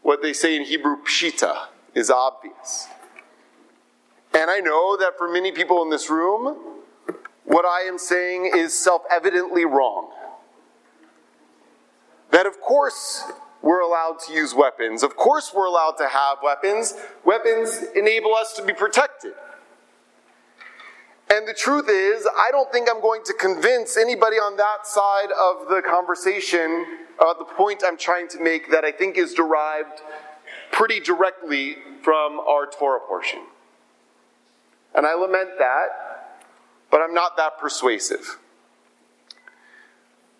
what 0.02 0.22
they 0.22 0.32
say 0.32 0.56
in 0.56 0.64
Hebrew, 0.64 0.96
pshita, 1.04 1.66
is 1.94 2.10
obvious. 2.10 2.88
And 4.32 4.50
I 4.50 4.60
know 4.60 4.96
that 4.96 5.18
for 5.18 5.30
many 5.30 5.52
people 5.52 5.82
in 5.82 5.90
this 5.90 6.08
room, 6.08 6.56
what 7.50 7.64
I 7.64 7.80
am 7.88 7.98
saying 7.98 8.52
is 8.54 8.78
self 8.78 9.02
evidently 9.10 9.64
wrong. 9.64 10.12
That, 12.30 12.46
of 12.46 12.60
course, 12.60 13.24
we're 13.60 13.80
allowed 13.80 14.20
to 14.26 14.32
use 14.32 14.54
weapons. 14.54 15.02
Of 15.02 15.16
course, 15.16 15.52
we're 15.52 15.66
allowed 15.66 15.96
to 15.98 16.06
have 16.06 16.38
weapons. 16.44 16.94
Weapons 17.24 17.82
enable 17.96 18.36
us 18.36 18.52
to 18.54 18.64
be 18.64 18.72
protected. 18.72 19.32
And 21.28 21.46
the 21.46 21.52
truth 21.52 21.88
is, 21.88 22.24
I 22.38 22.52
don't 22.52 22.70
think 22.70 22.88
I'm 22.88 23.00
going 23.00 23.22
to 23.24 23.32
convince 23.32 23.96
anybody 23.96 24.36
on 24.36 24.56
that 24.56 24.86
side 24.86 25.30
of 25.32 25.68
the 25.68 25.82
conversation 25.82 26.86
about 27.18 27.40
the 27.40 27.44
point 27.44 27.82
I'm 27.84 27.98
trying 27.98 28.28
to 28.28 28.40
make 28.40 28.70
that 28.70 28.84
I 28.84 28.92
think 28.92 29.18
is 29.18 29.34
derived 29.34 30.00
pretty 30.70 31.00
directly 31.00 31.78
from 32.02 32.38
our 32.38 32.66
Torah 32.66 33.00
portion. 33.00 33.40
And 34.94 35.04
I 35.04 35.14
lament 35.14 35.50
that, 35.58 36.09
but 36.90 37.00
I'm 37.00 37.14
not 37.14 37.36
that 37.36 37.58
persuasive. 37.58 38.38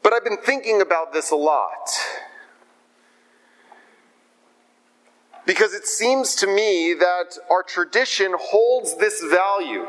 But 0.02 0.12
I've 0.12 0.25
been 0.25 0.38
thinking 0.38 0.80
about 0.80 1.12
this 1.12 1.30
a 1.30 1.37
lot. 1.37 1.90
Because 5.47 5.75
it 5.75 5.87
seems 5.87 6.35
to 6.37 6.47
me 6.47 6.95
that 6.95 7.38
our 7.50 7.62
tradition 7.62 8.35
holds 8.38 8.97
this 8.97 9.23
value 9.23 9.87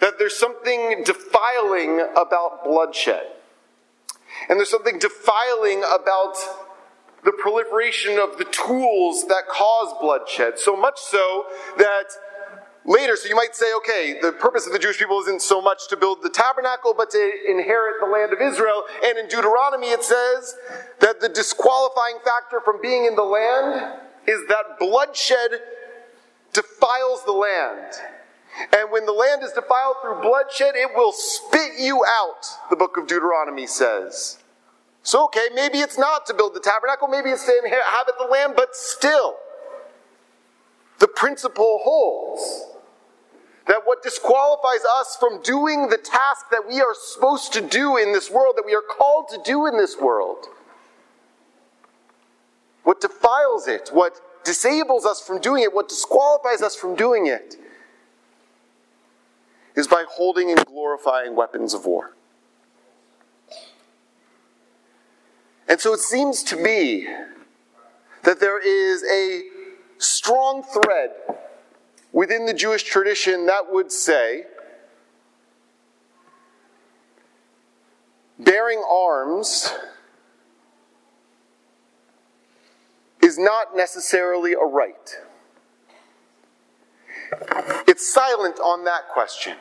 that 0.00 0.18
there's 0.18 0.36
something 0.36 1.02
defiling 1.04 2.00
about 2.16 2.64
bloodshed. 2.64 3.26
And 4.48 4.58
there's 4.58 4.70
something 4.70 4.98
defiling 4.98 5.82
about 5.84 6.34
the 7.24 7.32
proliferation 7.32 8.18
of 8.18 8.36
the 8.38 8.44
tools 8.44 9.26
that 9.28 9.48
cause 9.48 9.94
bloodshed. 10.00 10.58
So 10.58 10.76
much 10.76 10.98
so 10.98 11.46
that 11.78 12.04
later, 12.86 13.16
so 13.16 13.28
you 13.28 13.36
might 13.36 13.54
say, 13.54 13.74
okay, 13.74 14.16
the 14.20 14.32
purpose 14.32 14.66
of 14.66 14.72
the 14.72 14.78
Jewish 14.78 14.98
people 14.98 15.20
isn't 15.20 15.42
so 15.42 15.60
much 15.60 15.88
to 15.88 15.96
build 15.96 16.22
the 16.22 16.30
tabernacle, 16.30 16.94
but 16.96 17.10
to 17.10 17.32
inherit 17.48 17.96
the 18.00 18.06
land 18.06 18.32
of 18.32 18.40
Israel. 18.40 18.84
And 19.04 19.18
in 19.18 19.28
Deuteronomy, 19.28 19.88
it 19.88 20.02
says 20.02 20.54
that 21.00 21.20
the 21.20 21.28
disqualifying 21.28 22.18
factor 22.24 22.60
from 22.64 22.80
being 22.80 23.04
in 23.04 23.16
the 23.16 23.24
land 23.24 24.00
is 24.26 24.46
that 24.48 24.78
bloodshed 24.78 25.60
defiles 26.52 27.24
the 27.24 27.32
land. 27.32 27.92
And 28.72 28.90
when 28.90 29.04
the 29.04 29.12
land 29.12 29.42
is 29.42 29.52
defiled 29.52 29.96
through 30.00 30.22
bloodshed, 30.22 30.74
it 30.74 30.90
will 30.94 31.12
spit 31.12 31.72
you 31.78 32.04
out, 32.06 32.46
the 32.70 32.76
book 32.76 32.96
of 32.96 33.06
Deuteronomy 33.06 33.66
says. 33.66 34.38
So, 35.02 35.24
okay, 35.26 35.48
maybe 35.54 35.78
it's 35.78 35.98
not 35.98 36.26
to 36.26 36.34
build 36.34 36.54
the 36.54 36.60
tabernacle, 36.60 37.06
maybe 37.06 37.30
it's 37.30 37.44
to 37.44 37.52
inhabit 37.62 38.14
the 38.18 38.26
land, 38.26 38.54
but 38.56 38.74
still, 38.74 39.36
the 40.98 41.06
principle 41.06 41.80
holds 41.84 42.75
that 43.66 43.82
what 43.84 44.02
disqualifies 44.02 44.84
us 44.98 45.16
from 45.18 45.42
doing 45.42 45.88
the 45.88 45.96
task 45.96 46.46
that 46.50 46.62
we 46.68 46.80
are 46.80 46.94
supposed 46.94 47.52
to 47.52 47.60
do 47.60 47.96
in 47.96 48.12
this 48.12 48.30
world, 48.30 48.54
that 48.56 48.64
we 48.64 48.74
are 48.74 48.82
called 48.82 49.28
to 49.28 49.40
do 49.44 49.66
in 49.66 49.76
this 49.76 49.96
world, 50.00 50.46
what 52.84 53.00
defiles 53.00 53.66
it, 53.66 53.90
what 53.92 54.20
disables 54.44 55.04
us 55.04 55.20
from 55.20 55.40
doing 55.40 55.64
it, 55.64 55.74
what 55.74 55.88
disqualifies 55.88 56.62
us 56.62 56.76
from 56.76 56.94
doing 56.94 57.26
it, 57.26 57.56
is 59.74 59.88
by 59.88 60.04
holding 60.08 60.50
and 60.50 60.64
glorifying 60.64 61.34
weapons 61.34 61.74
of 61.74 61.84
war. 61.84 62.14
And 65.68 65.80
so 65.80 65.92
it 65.92 66.00
seems 66.00 66.44
to 66.44 66.56
me 66.56 67.08
that 68.22 68.38
there 68.38 68.60
is 68.60 69.02
a 69.02 69.42
strong 69.98 70.62
thread 70.62 71.10
within 72.16 72.46
the 72.46 72.54
Jewish 72.54 72.82
tradition 72.82 73.44
that 73.44 73.70
would 73.70 73.92
say 73.92 74.44
bearing 78.38 78.82
arms 78.90 79.70
is 83.22 83.38
not 83.38 83.76
necessarily 83.76 84.54
a 84.54 84.64
right. 84.64 85.14
It's 87.86 88.10
silent 88.10 88.58
on 88.60 88.84
that 88.84 89.08
question. 89.12 89.58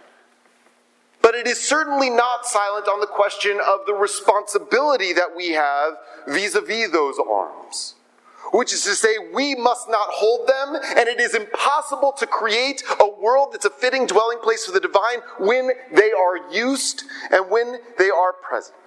But 1.22 1.36
it 1.36 1.48
is 1.48 1.60
certainly 1.60 2.10
not 2.10 2.46
silent 2.46 2.88
on 2.88 3.02
the 3.02 3.08
question 3.08 3.60
of 3.68 3.80
the 3.86 3.94
responsibility 3.94 5.12
that 5.12 5.36
we 5.36 5.50
have 5.50 5.96
vis 6.26 6.56
a 6.56 6.62
vis 6.62 6.90
those 6.90 7.18
arms. 7.20 7.96
Which 8.54 8.74
is 8.74 8.84
to 8.84 8.96
say, 8.96 9.16
we 9.34 9.56
must 9.56 9.90
not 9.90 10.08
hold 10.10 10.48
them, 10.48 10.76
and 10.98 11.10
it 11.10 11.20
is 11.20 11.34
impossible 11.34 12.14
to 12.14 12.28
create 12.28 12.84
a 13.00 13.10
world 13.10 13.50
that's 13.54 13.66
a 13.66 13.70
fitting 13.70 14.06
dwelling 14.06 14.40
place 14.40 14.66
for 14.66 14.72
the 14.72 14.80
divine 14.80 15.20
when 15.40 15.72
they 15.92 16.12
are 16.12 16.52
used 16.52 17.04
and 17.32 17.50
when 17.50 17.80
they 17.98 18.10
are 18.10 18.34
present. 18.34 18.78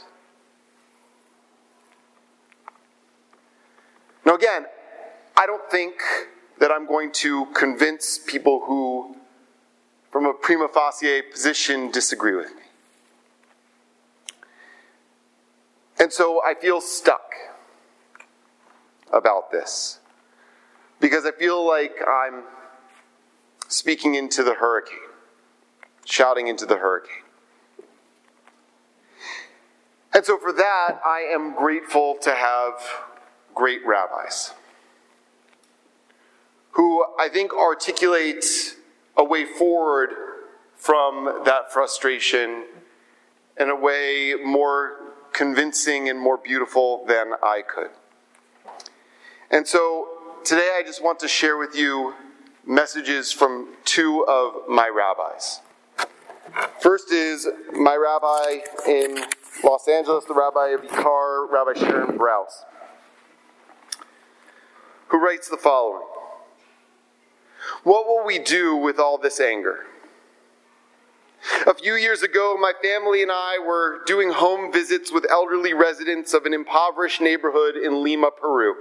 Now, 4.25 4.35
again, 4.35 4.67
I 5.37 5.47
don't 5.47 5.71
think 5.71 5.95
that 6.59 6.71
I'm 6.71 6.87
going 6.87 7.13
to 7.13 7.47
convince 7.55 8.19
people 8.19 8.63
who 8.67 9.17
from 10.11 10.27
a 10.27 10.35
prima 10.35 10.69
facie 10.69 11.23
position 11.23 11.91
disagree 11.91 12.35
with 12.35 12.55
me. 12.55 12.63
And 16.01 16.13
so 16.13 16.43
I 16.45 16.55
feel 16.55 16.81
stuck 16.81 17.33
about 19.13 19.51
this 19.51 20.01
because 21.01 21.25
I 21.25 21.33
feel 21.33 21.67
like 21.67 21.97
I'm 22.07 22.45
speaking 23.69 24.15
into 24.15 24.43
the 24.43 24.55
hurricane, 24.55 24.99
shouting 26.05 26.49
into 26.49 26.67
the 26.67 26.77
hurricane. 26.77 27.25
And 30.15 30.25
so 30.25 30.39
for 30.39 30.53
that, 30.53 31.01
I 31.05 31.21
am 31.33 31.55
grateful 31.55 32.17
to 32.23 32.35
have 32.35 32.75
great 33.55 33.81
rabbis 33.87 34.53
who 36.79 37.05
I 37.19 37.29
think 37.29 37.53
articulate 37.53 38.45
a 39.17 39.25
way 39.25 39.45
forward 39.45 40.11
from 40.77 41.43
that 41.45 41.73
frustration 41.73 42.67
in 43.59 43.69
a 43.69 43.75
way 43.75 44.37
more 44.45 44.93
convincing 45.33 46.09
and 46.09 46.21
more 46.21 46.37
beautiful 46.39 47.05
than 47.07 47.33
I 47.43 47.63
could. 47.63 47.91
And 49.51 49.67
so 49.67 50.09
today 50.45 50.77
I 50.79 50.83
just 50.83 51.03
want 51.03 51.19
to 51.21 51.29
share 51.29 51.57
with 51.57 51.75
you 51.75 52.13
messages 52.67 53.33
from 53.33 53.69
two 53.87 54.27
of 54.29 54.69
my 54.69 54.89
rabbis. 54.89 55.61
First 56.81 57.11
is 57.11 57.49
my 57.73 57.97
rabbi 57.97 58.61
in 58.87 59.25
Los 59.65 59.89
Angeles, 59.89 60.27
the 60.27 60.35
rabbi 60.35 60.69
of 60.69 60.83
Ikar, 60.83 61.51
Rabbi 61.51 61.79
Sharon 61.79 62.19
Brous, 62.19 62.65
who 65.09 65.19
writes 65.19 65.49
the 65.49 65.57
following 65.57 66.07
what 67.85 68.07
will 68.07 68.25
we 68.25 68.39
do 68.39 68.77
with 68.77 68.99
all 68.99 69.17
this 69.17 69.41
anger? 69.41 69.87
A 71.67 71.73
few 71.73 71.95
years 71.95 72.23
ago, 72.23 72.57
my 72.61 72.73
family 72.83 73.23
and 73.23 73.31
I 73.33 73.59
were 73.59 74.01
doing 74.05 74.31
home 74.31 74.73
visits 74.73 75.11
with 75.11 75.27
elderly 75.31 75.73
residents 75.73 76.35
of 76.35 76.45
an 76.45 76.53
impoverished 76.53 77.21
neighborhood 77.21 77.77
in 77.77 78.03
Lima, 78.03 78.31
Peru. 78.31 78.75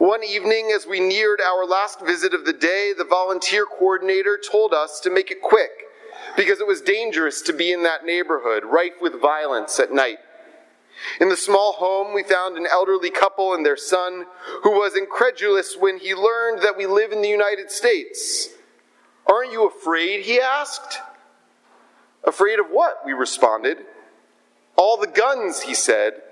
One 0.00 0.24
evening, 0.24 0.72
as 0.74 0.86
we 0.86 0.98
neared 0.98 1.42
our 1.42 1.66
last 1.66 2.00
visit 2.00 2.32
of 2.32 2.46
the 2.46 2.54
day, 2.54 2.94
the 2.96 3.04
volunteer 3.04 3.66
coordinator 3.66 4.38
told 4.38 4.72
us 4.72 4.98
to 5.00 5.10
make 5.10 5.30
it 5.30 5.42
quick 5.42 5.68
because 6.38 6.58
it 6.58 6.66
was 6.66 6.80
dangerous 6.80 7.42
to 7.42 7.52
be 7.52 7.70
in 7.70 7.82
that 7.82 8.06
neighborhood, 8.06 8.64
rife 8.64 8.94
with 9.02 9.20
violence 9.20 9.78
at 9.78 9.92
night. 9.92 10.16
In 11.20 11.28
the 11.28 11.36
small 11.36 11.74
home, 11.74 12.14
we 12.14 12.22
found 12.22 12.56
an 12.56 12.66
elderly 12.66 13.10
couple 13.10 13.52
and 13.52 13.64
their 13.64 13.76
son 13.76 14.24
who 14.62 14.70
was 14.70 14.96
incredulous 14.96 15.76
when 15.78 15.98
he 15.98 16.14
learned 16.14 16.62
that 16.62 16.78
we 16.78 16.86
live 16.86 17.12
in 17.12 17.20
the 17.20 17.28
United 17.28 17.70
States. 17.70 18.48
Aren't 19.26 19.52
you 19.52 19.68
afraid? 19.68 20.24
he 20.24 20.40
asked. 20.40 21.00
Afraid 22.24 22.58
of 22.58 22.68
what? 22.70 23.04
We 23.04 23.12
responded. 23.12 23.84
All 24.76 24.96
the 24.96 25.06
guns, 25.06 25.60
he 25.60 25.74
said. 25.74 26.22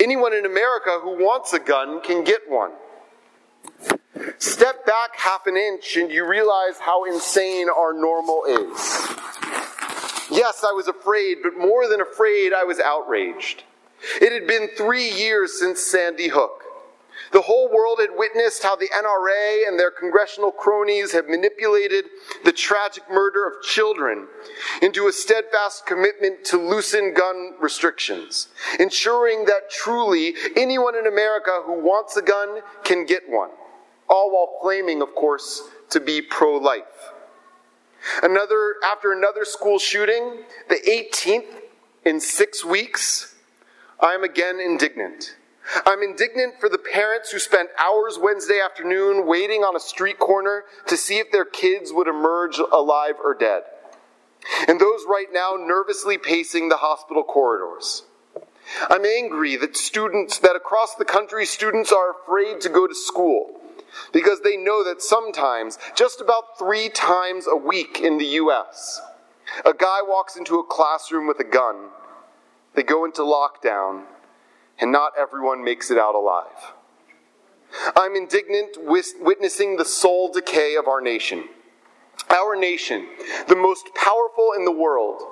Anyone 0.00 0.34
in 0.34 0.46
America 0.46 0.98
who 1.02 1.24
wants 1.24 1.52
a 1.52 1.58
gun 1.58 2.00
can 2.02 2.24
get 2.24 2.40
one. 2.48 2.72
Step 4.38 4.84
back 4.86 5.16
half 5.16 5.46
an 5.46 5.56
inch 5.56 5.96
and 5.96 6.10
you 6.10 6.26
realize 6.26 6.78
how 6.80 7.04
insane 7.04 7.68
our 7.68 7.92
normal 7.92 8.44
is. 8.44 8.78
Yes, 10.30 10.64
I 10.66 10.72
was 10.72 10.88
afraid, 10.88 11.38
but 11.42 11.58
more 11.58 11.88
than 11.88 12.00
afraid, 12.00 12.52
I 12.52 12.64
was 12.64 12.80
outraged. 12.80 13.64
It 14.20 14.32
had 14.32 14.46
been 14.46 14.68
three 14.76 15.10
years 15.10 15.58
since 15.58 15.80
Sandy 15.80 16.28
Hook. 16.28 16.61
The 17.32 17.40
whole 17.40 17.70
world 17.70 17.98
had 17.98 18.10
witnessed 18.14 18.62
how 18.62 18.76
the 18.76 18.90
NRA 18.94 19.66
and 19.66 19.78
their 19.78 19.90
congressional 19.90 20.52
cronies 20.52 21.12
had 21.12 21.28
manipulated 21.28 22.04
the 22.44 22.52
tragic 22.52 23.04
murder 23.10 23.46
of 23.46 23.62
children 23.62 24.28
into 24.82 25.08
a 25.08 25.12
steadfast 25.12 25.86
commitment 25.86 26.44
to 26.46 26.58
loosen 26.58 27.14
gun 27.14 27.54
restrictions, 27.58 28.48
ensuring 28.78 29.46
that 29.46 29.70
truly 29.70 30.34
anyone 30.56 30.94
in 30.94 31.06
America 31.06 31.62
who 31.64 31.80
wants 31.80 32.18
a 32.18 32.22
gun 32.22 32.60
can 32.84 33.06
get 33.06 33.22
one, 33.26 33.50
all 34.10 34.30
while 34.30 34.58
claiming, 34.60 35.00
of 35.00 35.14
course, 35.14 35.62
to 35.88 36.00
be 36.00 36.20
pro 36.20 36.58
life. 36.58 37.12
Another, 38.22 38.74
after 38.84 39.12
another 39.12 39.46
school 39.46 39.78
shooting, 39.78 40.42
the 40.68 40.80
18th 40.86 41.62
in 42.04 42.20
six 42.20 42.62
weeks, 42.62 43.36
I 44.00 44.12
am 44.12 44.22
again 44.22 44.60
indignant. 44.60 45.36
I'm 45.86 46.02
indignant 46.02 46.54
for 46.60 46.68
the 46.68 46.78
parents 46.78 47.30
who 47.30 47.38
spent 47.38 47.70
hours 47.78 48.18
Wednesday 48.20 48.60
afternoon 48.60 49.26
waiting 49.26 49.62
on 49.62 49.76
a 49.76 49.80
street 49.80 50.18
corner 50.18 50.64
to 50.88 50.96
see 50.96 51.18
if 51.18 51.30
their 51.30 51.44
kids 51.44 51.92
would 51.92 52.08
emerge 52.08 52.58
alive 52.58 53.14
or 53.22 53.34
dead. 53.34 53.62
And 54.66 54.80
those 54.80 55.04
right 55.08 55.28
now 55.32 55.54
nervously 55.58 56.18
pacing 56.18 56.68
the 56.68 56.78
hospital 56.78 57.22
corridors. 57.22 58.04
I'm 58.88 59.04
angry 59.04 59.56
that 59.56 59.76
students, 59.76 60.38
that 60.38 60.56
across 60.56 60.94
the 60.94 61.04
country, 61.04 61.46
students 61.46 61.92
are 61.92 62.12
afraid 62.22 62.60
to 62.62 62.68
go 62.68 62.86
to 62.86 62.94
school 62.94 63.60
because 64.12 64.40
they 64.40 64.56
know 64.56 64.82
that 64.84 65.02
sometimes, 65.02 65.78
just 65.94 66.20
about 66.20 66.58
three 66.58 66.88
times 66.88 67.46
a 67.46 67.56
week 67.56 68.00
in 68.00 68.18
the 68.18 68.26
U.S., 68.26 69.00
a 69.64 69.74
guy 69.74 69.98
walks 70.02 70.36
into 70.36 70.58
a 70.58 70.64
classroom 70.64 71.26
with 71.26 71.38
a 71.40 71.44
gun, 71.44 71.90
they 72.74 72.82
go 72.82 73.04
into 73.04 73.22
lockdown, 73.22 74.04
and 74.82 74.90
not 74.90 75.12
everyone 75.16 75.64
makes 75.64 75.90
it 75.92 75.96
out 75.96 76.16
alive. 76.16 76.74
I'm 77.96 78.16
indignant 78.16 78.76
witnessing 78.76 79.76
the 79.76 79.84
soul 79.84 80.30
decay 80.30 80.74
of 80.76 80.88
our 80.88 81.00
nation. 81.00 81.44
Our 82.28 82.56
nation, 82.56 83.06
the 83.46 83.56
most 83.56 83.94
powerful 83.94 84.52
in 84.56 84.64
the 84.64 84.72
world, 84.72 85.22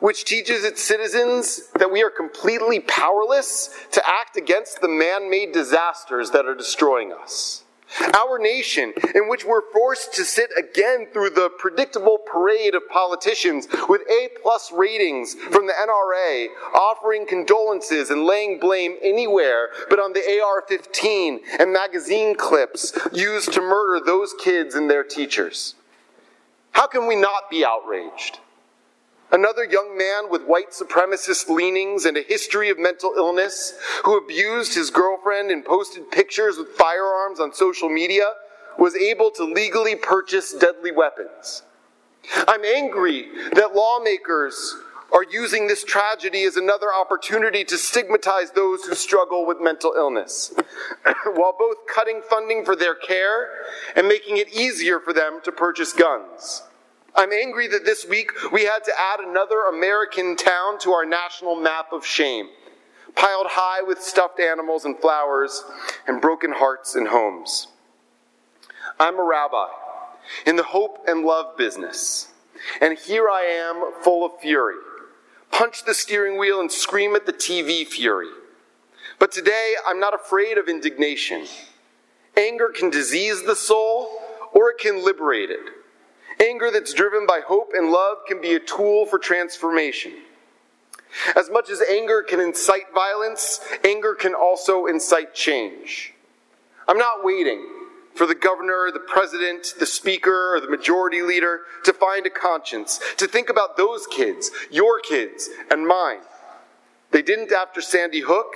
which 0.00 0.24
teaches 0.24 0.64
its 0.64 0.82
citizens 0.82 1.68
that 1.78 1.92
we 1.92 2.02
are 2.02 2.10
completely 2.10 2.80
powerless 2.80 3.68
to 3.92 4.02
act 4.04 4.36
against 4.36 4.80
the 4.80 4.88
man 4.88 5.30
made 5.30 5.52
disasters 5.52 6.30
that 6.30 6.46
are 6.46 6.54
destroying 6.54 7.12
us. 7.12 7.64
Our 8.14 8.38
nation, 8.38 8.92
in 9.14 9.28
which 9.28 9.44
we're 9.44 9.70
forced 9.72 10.12
to 10.14 10.24
sit 10.24 10.50
again 10.58 11.06
through 11.12 11.30
the 11.30 11.50
predictable 11.56 12.18
parade 12.18 12.74
of 12.74 12.88
politicians 12.88 13.68
with 13.88 14.02
A 14.10 14.28
plus 14.42 14.72
ratings 14.72 15.34
from 15.34 15.66
the 15.66 15.72
NRA, 15.72 16.48
offering 16.74 17.26
condolences 17.26 18.10
and 18.10 18.24
laying 18.24 18.58
blame 18.58 18.96
anywhere 19.02 19.68
but 19.88 19.98
on 19.98 20.12
the 20.12 20.40
AR 20.40 20.64
15 20.68 21.40
and 21.58 21.72
magazine 21.72 22.34
clips 22.34 22.92
used 23.12 23.52
to 23.52 23.60
murder 23.60 24.04
those 24.04 24.34
kids 24.34 24.74
and 24.74 24.90
their 24.90 25.04
teachers. 25.04 25.74
How 26.72 26.86
can 26.86 27.06
we 27.06 27.16
not 27.16 27.50
be 27.50 27.64
outraged? 27.64 28.40
Another 29.32 29.64
young 29.64 29.96
man 29.98 30.30
with 30.30 30.44
white 30.44 30.70
supremacist 30.70 31.48
leanings 31.48 32.04
and 32.04 32.16
a 32.16 32.22
history 32.22 32.70
of 32.70 32.78
mental 32.78 33.14
illness 33.16 33.74
who 34.04 34.16
abused 34.16 34.74
his 34.74 34.90
girlfriend 34.90 35.50
and 35.50 35.64
posted 35.64 36.10
pictures 36.10 36.56
with 36.58 36.68
firearms 36.68 37.40
on 37.40 37.52
social 37.52 37.88
media 37.88 38.32
was 38.78 38.94
able 38.94 39.30
to 39.32 39.44
legally 39.44 39.96
purchase 39.96 40.52
deadly 40.52 40.92
weapons. 40.92 41.62
I'm 42.46 42.64
angry 42.64 43.28
that 43.52 43.74
lawmakers 43.74 44.76
are 45.12 45.24
using 45.30 45.66
this 45.66 45.84
tragedy 45.84 46.44
as 46.44 46.56
another 46.56 46.88
opportunity 46.92 47.64
to 47.64 47.78
stigmatize 47.78 48.50
those 48.52 48.84
who 48.84 48.94
struggle 48.94 49.46
with 49.46 49.60
mental 49.60 49.94
illness, 49.96 50.52
while 51.34 51.54
both 51.58 51.76
cutting 51.92 52.20
funding 52.28 52.64
for 52.64 52.76
their 52.76 52.94
care 52.94 53.48
and 53.94 54.08
making 54.08 54.36
it 54.36 54.52
easier 54.52 54.98
for 55.00 55.12
them 55.12 55.40
to 55.44 55.52
purchase 55.52 55.92
guns. 55.92 56.62
I'm 57.18 57.32
angry 57.32 57.66
that 57.68 57.86
this 57.86 58.06
week 58.06 58.30
we 58.52 58.64
had 58.64 58.84
to 58.84 58.92
add 58.92 59.20
another 59.20 59.62
American 59.72 60.36
town 60.36 60.78
to 60.80 60.92
our 60.92 61.06
national 61.06 61.56
map 61.56 61.90
of 61.90 62.04
shame, 62.04 62.50
piled 63.14 63.46
high 63.48 63.80
with 63.82 64.02
stuffed 64.02 64.38
animals 64.38 64.84
and 64.84 64.98
flowers 64.98 65.64
and 66.06 66.20
broken 66.20 66.52
hearts 66.52 66.94
and 66.94 67.08
homes. 67.08 67.68
I'm 69.00 69.18
a 69.18 69.24
rabbi 69.24 69.68
in 70.44 70.56
the 70.56 70.62
hope 70.62 71.04
and 71.08 71.24
love 71.24 71.56
business, 71.56 72.32
and 72.82 72.98
here 72.98 73.30
I 73.30 73.44
am 73.44 74.02
full 74.02 74.26
of 74.26 74.38
fury. 74.38 74.76
Punch 75.50 75.84
the 75.84 75.94
steering 75.94 76.38
wheel 76.38 76.60
and 76.60 76.70
scream 76.70 77.16
at 77.16 77.24
the 77.24 77.32
TV 77.32 77.86
fury. 77.86 78.28
But 79.18 79.32
today 79.32 79.72
I'm 79.86 79.98
not 79.98 80.14
afraid 80.14 80.58
of 80.58 80.68
indignation. 80.68 81.46
Anger 82.36 82.68
can 82.68 82.90
disease 82.90 83.42
the 83.42 83.56
soul 83.56 84.10
or 84.52 84.68
it 84.68 84.78
can 84.78 85.02
liberate 85.02 85.48
it. 85.48 85.60
Anger 86.40 86.70
that's 86.70 86.92
driven 86.92 87.26
by 87.26 87.40
hope 87.40 87.72
and 87.74 87.90
love 87.90 88.18
can 88.26 88.40
be 88.40 88.54
a 88.54 88.60
tool 88.60 89.06
for 89.06 89.18
transformation. 89.18 90.12
As 91.34 91.50
much 91.50 91.70
as 91.70 91.80
anger 91.82 92.22
can 92.22 92.40
incite 92.40 92.92
violence, 92.94 93.60
anger 93.84 94.14
can 94.14 94.34
also 94.34 94.86
incite 94.86 95.34
change. 95.34 96.12
I'm 96.86 96.98
not 96.98 97.24
waiting 97.24 97.66
for 98.14 98.26
the 98.26 98.34
governor, 98.34 98.90
the 98.92 99.00
president, 99.00 99.74
the 99.78 99.86
speaker, 99.86 100.54
or 100.54 100.60
the 100.60 100.68
majority 100.68 101.22
leader 101.22 101.60
to 101.84 101.92
find 101.92 102.26
a 102.26 102.30
conscience, 102.30 103.00
to 103.16 103.26
think 103.26 103.48
about 103.48 103.76
those 103.76 104.06
kids, 104.06 104.50
your 104.70 105.00
kids, 105.00 105.48
and 105.70 105.86
mine. 105.86 106.20
They 107.10 107.22
didn't 107.22 107.52
after 107.52 107.80
Sandy 107.80 108.20
Hook, 108.20 108.52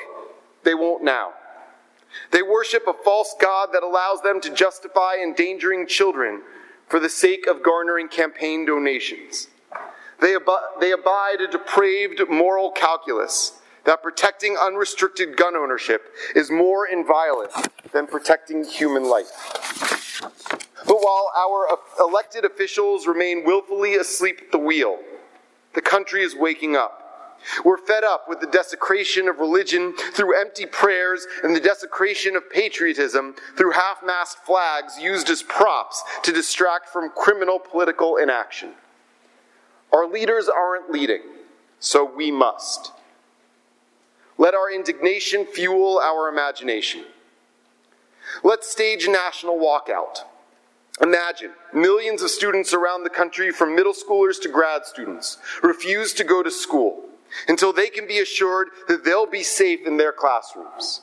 they 0.65 0.75
won't 0.75 1.03
now. 1.03 1.33
They 2.31 2.43
worship 2.43 2.87
a 2.89 2.93
false 2.93 3.35
God 3.41 3.71
that 3.73 3.83
allows 3.83 4.21
them 4.23 4.41
to 4.41 4.51
justify 4.53 5.17
endangering 5.23 5.87
children 5.87 6.43
for 6.91 6.99
the 6.99 7.09
sake 7.09 7.47
of 7.47 7.63
garnering 7.63 8.09
campaign 8.09 8.67
donations. 8.67 9.47
They, 10.21 10.35
ab- 10.35 10.81
they 10.81 10.91
abide 10.91 11.41
a 11.41 11.47
depraved 11.47 12.21
moral 12.29 12.73
calculus 12.73 13.53
that 13.85 14.03
protecting 14.03 14.57
unrestricted 14.61 15.37
gun 15.37 15.57
ownership 15.57 16.03
is 16.35 16.51
more 16.51 16.87
inviolate 16.87 17.51
than 17.93 18.07
protecting 18.07 18.65
human 18.65 19.09
life. 19.09 19.31
But 20.87 20.97
while 20.97 21.33
our 21.37 21.79
elected 22.01 22.45
officials 22.45 23.07
remain 23.07 23.45
willfully 23.45 23.95
asleep 23.95 24.41
at 24.43 24.53
the 24.53 24.59
wheel, 24.59 24.99
the 25.75 25.81
country 25.81 26.23
is 26.23 26.35
waking 26.35 26.77
up. 26.77 27.00
We're 27.65 27.79
fed 27.79 28.05
up 28.05 28.29
with 28.29 28.41
the 28.41 28.47
desecration 28.47 29.29
of 29.29 29.39
religion 29.39 29.95
through 30.15 30.39
empty 30.39 30.67
prayers 30.67 31.27
and 31.43 31.55
the 31.55 31.61
desecration 31.61 32.37
of 32.37 32.51
patriotism 32.51 33.35
through 33.57 33.73
half 33.73 34.03
mast 34.05 34.39
flags 34.45 34.99
used 34.99 35.31
as 35.31 35.43
props 35.43 36.03
to 36.23 36.33
distract 36.33 36.89
from 36.89 37.11
criminal 37.11 37.59
political 37.59 38.17
inaction. 38.17 38.71
Our 39.93 40.07
leaders 40.07 40.49
aren't 40.49 40.91
leading, 40.91 41.23
so 41.79 42.05
we 42.05 42.31
must. 42.31 42.93
Let 44.39 44.55
our 44.55 44.73
indignation 44.73 45.47
fuel 45.47 45.99
our 45.99 46.29
imagination. 46.29 47.05
Let's 48.45 48.71
stage 48.71 49.05
a 49.07 49.11
national 49.11 49.59
walkout. 49.59 50.25
Imagine 51.03 51.53
millions 51.73 52.23
of 52.23 52.31
students 52.31 52.75
around 52.75 53.05
the 53.05 53.11
country, 53.11 53.51
from 53.51 53.75
middle 53.75 53.95
schoolers 53.95 54.41
to 54.43 54.49
grad 54.49 54.85
students, 54.85 55.39
refuse 55.63 56.13
to 56.15 56.25
go 56.25 56.43
to 56.43 56.51
school 56.51 57.10
until 57.49 57.73
they 57.73 57.89
can 57.89 58.07
be 58.07 58.19
assured 58.19 58.69
that 58.89 59.05
they'll 59.05 59.27
be 59.27 59.43
safe 59.43 59.87
in 59.87 59.97
their 59.97 60.13
classrooms. 60.13 61.03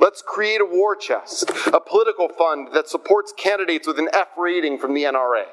Let's 0.00 0.22
create 0.22 0.60
a 0.60 0.64
war 0.64 0.94
chest, 0.94 1.50
a 1.72 1.80
political 1.80 2.28
fund 2.28 2.68
that 2.72 2.88
supports 2.88 3.32
candidates 3.36 3.86
with 3.86 3.98
an 3.98 4.08
F 4.12 4.28
rating 4.36 4.78
from 4.78 4.94
the 4.94 5.02
NRA. 5.02 5.44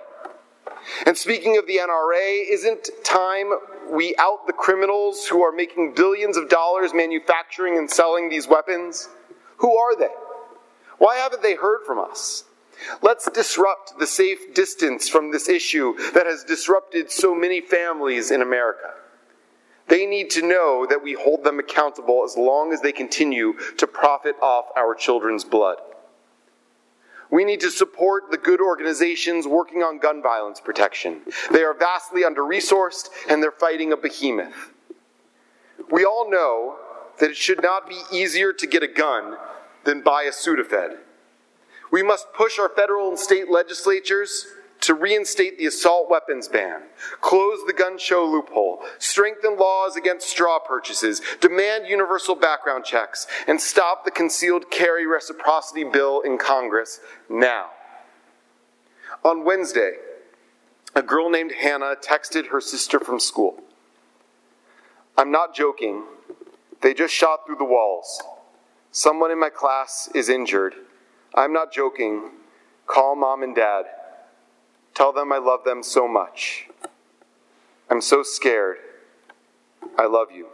And 1.05 1.17
speaking 1.17 1.57
of 1.57 1.65
the 1.65 1.77
NRA, 1.77 2.43
isn't 2.49 2.89
time 3.03 3.51
we 3.89 4.15
out 4.17 4.45
the 4.45 4.53
criminals 4.53 5.25
who 5.25 5.41
are 5.41 5.51
making 5.51 5.93
billions 5.95 6.37
of 6.37 6.49
dollars 6.49 6.93
manufacturing 6.93 7.77
and 7.77 7.89
selling 7.89 8.29
these 8.29 8.47
weapons? 8.47 9.09
Who 9.57 9.75
are 9.75 9.97
they? 9.97 10.13
Why 10.97 11.17
haven't 11.17 11.41
they 11.41 11.55
heard 11.55 11.85
from 11.85 11.99
us? 11.99 12.43
Let's 13.01 13.29
disrupt 13.31 13.97
the 13.99 14.07
safe 14.07 14.53
distance 14.53 15.09
from 15.09 15.31
this 15.31 15.49
issue 15.49 15.95
that 16.13 16.25
has 16.25 16.43
disrupted 16.43 17.09
so 17.09 17.33
many 17.33 17.61
families 17.61 18.31
in 18.31 18.41
America. 18.41 18.93
They 19.87 20.05
need 20.05 20.31
to 20.31 20.41
know 20.41 20.87
that 20.89 21.03
we 21.03 21.13
hold 21.13 21.43
them 21.43 21.59
accountable 21.59 22.23
as 22.25 22.35
long 22.37 22.73
as 22.73 22.81
they 22.81 22.91
continue 22.91 23.53
to 23.77 23.85
profit 23.85 24.35
off 24.41 24.65
our 24.75 24.95
children's 24.95 25.43
blood. 25.43 25.77
We 27.29 27.43
need 27.43 27.59
to 27.61 27.71
support 27.71 28.31
the 28.31 28.37
good 28.37 28.61
organizations 28.61 29.47
working 29.47 29.83
on 29.83 29.99
gun 29.99 30.21
violence 30.21 30.59
protection. 30.59 31.21
They 31.51 31.63
are 31.63 31.73
vastly 31.73 32.23
under 32.23 32.41
resourced 32.41 33.09
and 33.29 33.41
they're 33.41 33.51
fighting 33.51 33.91
a 33.91 33.97
behemoth. 33.97 34.71
We 35.91 36.05
all 36.05 36.29
know 36.29 36.77
that 37.19 37.31
it 37.31 37.37
should 37.37 37.61
not 37.61 37.87
be 37.87 38.01
easier 38.11 38.53
to 38.53 38.67
get 38.67 38.83
a 38.83 38.87
gun 38.87 39.37
than 39.83 40.01
buy 40.01 40.23
a 40.23 40.31
Sudafed. 40.31 40.97
We 41.91 42.03
must 42.03 42.33
push 42.33 42.59
our 42.59 42.69
federal 42.69 43.09
and 43.09 43.19
state 43.19 43.49
legislatures 43.49 44.47
to 44.85 44.93
reinstate 44.93 45.57
the 45.57 45.65
assault 45.65 46.07
weapons 46.11 46.47
ban, 46.47 46.83
close 47.19 47.59
the 47.65 47.73
gun 47.73 47.97
show 47.97 48.23
loophole, 48.23 48.83
strengthen 48.99 49.57
laws 49.57 49.95
against 49.95 50.29
straw 50.29 50.59
purchases, 50.59 51.21
demand 51.41 51.87
universal 51.87 52.35
background 52.35 52.85
checks, 52.85 53.25
and 53.47 53.59
stop 53.59 54.05
the 54.05 54.11
concealed 54.11 54.69
carry 54.69 55.07
reciprocity 55.07 55.83
bill 55.83 56.21
in 56.21 56.37
Congress 56.37 56.99
now. 57.27 57.69
On 59.23 59.43
Wednesday, 59.43 59.93
a 60.93 61.01
girl 61.01 61.31
named 61.31 61.53
Hannah 61.53 61.95
texted 61.95 62.49
her 62.49 62.61
sister 62.61 62.99
from 62.99 63.19
school. 63.19 63.63
I'm 65.17 65.31
not 65.31 65.55
joking. 65.55 66.03
They 66.81 66.93
just 66.93 67.13
shot 67.13 67.47
through 67.47 67.55
the 67.55 67.65
walls. 67.65 68.21
Someone 68.91 69.31
in 69.31 69.39
my 69.39 69.49
class 69.49 70.09
is 70.13 70.29
injured. 70.29 70.75
I'm 71.33 71.53
not 71.53 71.73
joking. 71.73 72.29
Call 72.85 73.15
mom 73.15 73.41
and 73.41 73.55
dad. 73.55 73.85
Tell 74.95 75.11
them 75.11 75.31
I 75.33 75.37
love 75.37 75.65
them 75.65 75.83
so 75.83 76.07
much. 76.07 76.69
I'm 77.89 78.01
so 78.01 78.23
scared. 78.23 78.77
I 79.97 80.07
love 80.07 80.29
you. 80.33 80.47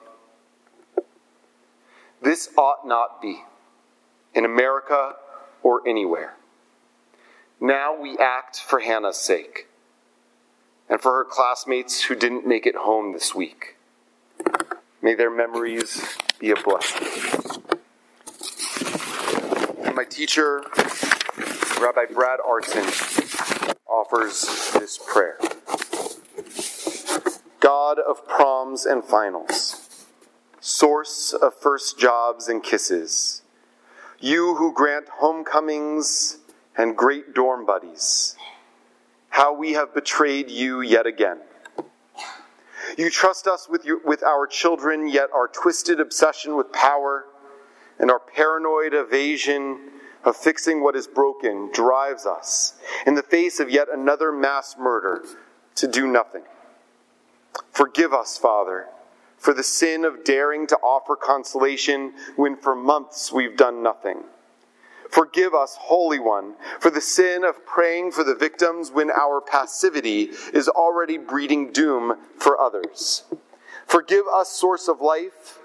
This 2.21 2.49
ought 2.57 2.85
not 2.85 3.21
be, 3.21 3.43
in 4.33 4.43
America 4.43 5.13
or 5.63 5.87
anywhere. 5.87 6.35
Now 7.59 7.95
we 7.99 8.17
act 8.17 8.57
for 8.59 8.79
Hannah's 8.79 9.17
sake 9.17 9.67
and 10.89 10.99
for 10.99 11.13
her 11.13 11.23
classmates 11.23 12.03
who 12.03 12.15
didn't 12.15 12.45
make 12.45 12.65
it 12.65 12.75
home 12.75 13.13
this 13.13 13.35
week. 13.35 13.77
May 15.03 15.13
their 15.13 15.31
memories 15.31 16.17
be 16.39 16.49
a 16.49 16.55
blessing. 16.55 17.07
And 19.83 19.95
my 19.95 20.03
teacher, 20.03 20.63
Rabbi 21.79 22.05
Brad 22.13 22.39
Artson, 22.39 23.30
offers 23.91 24.71
this 24.73 24.97
prayer 24.97 25.37
God 27.59 27.99
of 27.99 28.25
proms 28.27 28.85
and 28.85 29.03
finals, 29.03 30.07
source 30.59 31.33
of 31.33 31.53
first 31.53 31.99
jobs 31.99 32.47
and 32.47 32.63
kisses, 32.63 33.43
you 34.19 34.55
who 34.55 34.73
grant 34.73 35.09
homecomings 35.19 36.39
and 36.77 36.95
great 36.95 37.33
dorm 37.35 37.65
buddies, 37.65 38.35
how 39.29 39.53
we 39.53 39.73
have 39.73 39.93
betrayed 39.93 40.49
you 40.49 40.81
yet 40.81 41.05
again. 41.05 41.39
You 42.97 43.09
trust 43.09 43.45
us 43.45 43.67
with, 43.69 43.85
your, 43.85 43.99
with 44.03 44.23
our 44.23 44.47
children, 44.47 45.07
yet 45.07 45.29
our 45.33 45.47
twisted 45.47 45.99
obsession 45.99 46.55
with 46.55 46.71
power 46.71 47.25
and 47.99 48.09
our 48.09 48.19
paranoid 48.19 48.93
evasion 48.93 49.91
of 50.23 50.35
fixing 50.35 50.83
what 50.83 50.95
is 50.95 51.07
broken 51.07 51.69
drives 51.73 52.25
us, 52.25 52.73
in 53.05 53.15
the 53.15 53.23
face 53.23 53.59
of 53.59 53.69
yet 53.69 53.87
another 53.91 54.31
mass 54.31 54.75
murder, 54.77 55.23
to 55.75 55.87
do 55.87 56.07
nothing. 56.07 56.43
Forgive 57.71 58.13
us, 58.13 58.37
Father, 58.37 58.87
for 59.37 59.53
the 59.53 59.63
sin 59.63 60.05
of 60.05 60.23
daring 60.23 60.67
to 60.67 60.77
offer 60.77 61.15
consolation 61.15 62.13
when 62.35 62.55
for 62.55 62.75
months 62.75 63.31
we've 63.31 63.57
done 63.57 63.81
nothing. 63.81 64.23
Forgive 65.09 65.53
us, 65.53 65.75
Holy 65.77 66.19
One, 66.19 66.55
for 66.79 66.89
the 66.89 67.01
sin 67.01 67.43
of 67.43 67.65
praying 67.65 68.11
for 68.11 68.23
the 68.23 68.35
victims 68.35 68.91
when 68.91 69.11
our 69.11 69.41
passivity 69.41 70.29
is 70.53 70.69
already 70.69 71.17
breeding 71.17 71.71
doom 71.71 72.13
for 72.37 72.59
others. 72.59 73.23
Forgive 73.85 74.23
us, 74.33 74.49
Source 74.49 74.87
of 74.87 75.01
Life, 75.01 75.59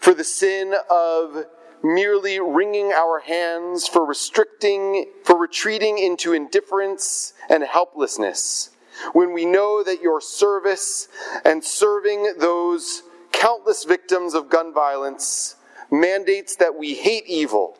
for 0.00 0.14
the 0.14 0.24
sin 0.24 0.74
of 0.90 1.44
merely 1.82 2.38
wringing 2.40 2.92
our 2.92 3.20
hands, 3.20 3.86
for 3.86 4.04
restricting, 4.04 5.06
for 5.24 5.38
retreating 5.38 5.98
into 5.98 6.32
indifference 6.32 7.32
and 7.48 7.62
helplessness, 7.62 8.70
when 9.12 9.32
we 9.32 9.44
know 9.44 9.82
that 9.82 10.02
your 10.02 10.20
service 10.20 11.08
and 11.44 11.64
serving 11.64 12.34
those 12.38 13.02
countless 13.32 13.84
victims 13.84 14.34
of 14.34 14.50
gun 14.50 14.74
violence 14.74 15.56
mandates 15.90 16.56
that 16.56 16.76
we 16.76 16.94
hate 16.94 17.24
evil 17.26 17.76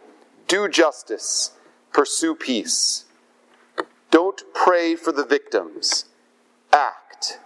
do 0.48 0.68
justice, 0.68 1.52
pursue 1.92 2.34
peace. 2.34 3.04
Don't 4.10 4.42
pray 4.52 4.96
for 4.96 5.12
the 5.12 5.24
victims, 5.24 6.06
act. 6.72 7.38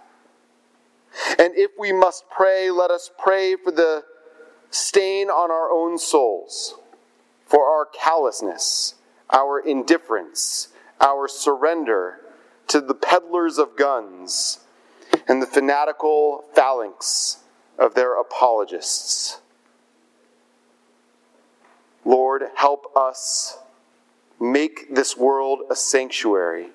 And 1.37 1.53
if 1.55 1.71
we 1.77 1.91
must 1.91 2.29
pray, 2.29 2.71
let 2.71 2.89
us 2.89 3.11
pray 3.17 3.55
for 3.55 3.71
the 3.71 4.03
stain 4.75 5.29
on 5.29 5.49
our 5.49 5.71
own 5.71 5.97
souls, 5.97 6.75
for 7.45 7.65
our 7.65 7.85
callousness, 7.85 8.95
our 9.31 9.57
indifference, 9.57 10.67
our 10.99 11.29
surrender 11.29 12.19
to 12.67 12.81
the 12.81 12.93
peddlers 12.93 13.57
of 13.57 13.77
guns 13.77 14.59
and 15.29 15.41
the 15.41 15.47
fanatical 15.47 16.43
phalanx 16.53 17.39
of 17.79 17.95
their 17.95 18.19
apologists. 18.19 19.39
Lord, 22.03 22.43
help 22.55 22.91
us 22.97 23.57
make 24.41 24.93
this 24.93 25.15
world 25.15 25.59
a 25.69 25.75
sanctuary, 25.75 26.67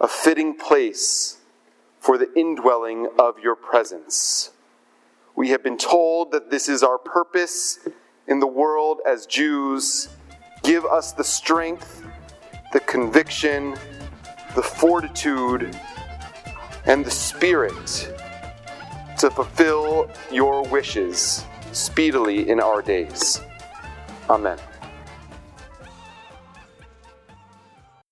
a 0.00 0.08
fitting 0.08 0.54
place 0.54 1.38
for 2.00 2.18
the 2.18 2.32
indwelling 2.34 3.08
of 3.16 3.38
your 3.38 3.54
presence. 3.54 4.50
We 5.38 5.50
have 5.50 5.62
been 5.62 5.78
told 5.78 6.32
that 6.32 6.50
this 6.50 6.68
is 6.68 6.82
our 6.82 6.98
purpose 6.98 7.78
in 8.26 8.40
the 8.40 8.46
world 8.48 8.98
as 9.06 9.24
Jews. 9.24 10.08
Give 10.64 10.84
us 10.84 11.12
the 11.12 11.22
strength, 11.22 12.04
the 12.72 12.80
conviction, 12.80 13.76
the 14.56 14.64
fortitude, 14.64 15.78
and 16.86 17.04
the 17.04 17.12
spirit 17.12 18.12
to 19.20 19.30
fulfill 19.30 20.10
your 20.32 20.64
wishes 20.64 21.44
speedily 21.70 22.48
in 22.48 22.58
our 22.58 22.82
days. 22.82 23.40
Amen. 24.28 24.58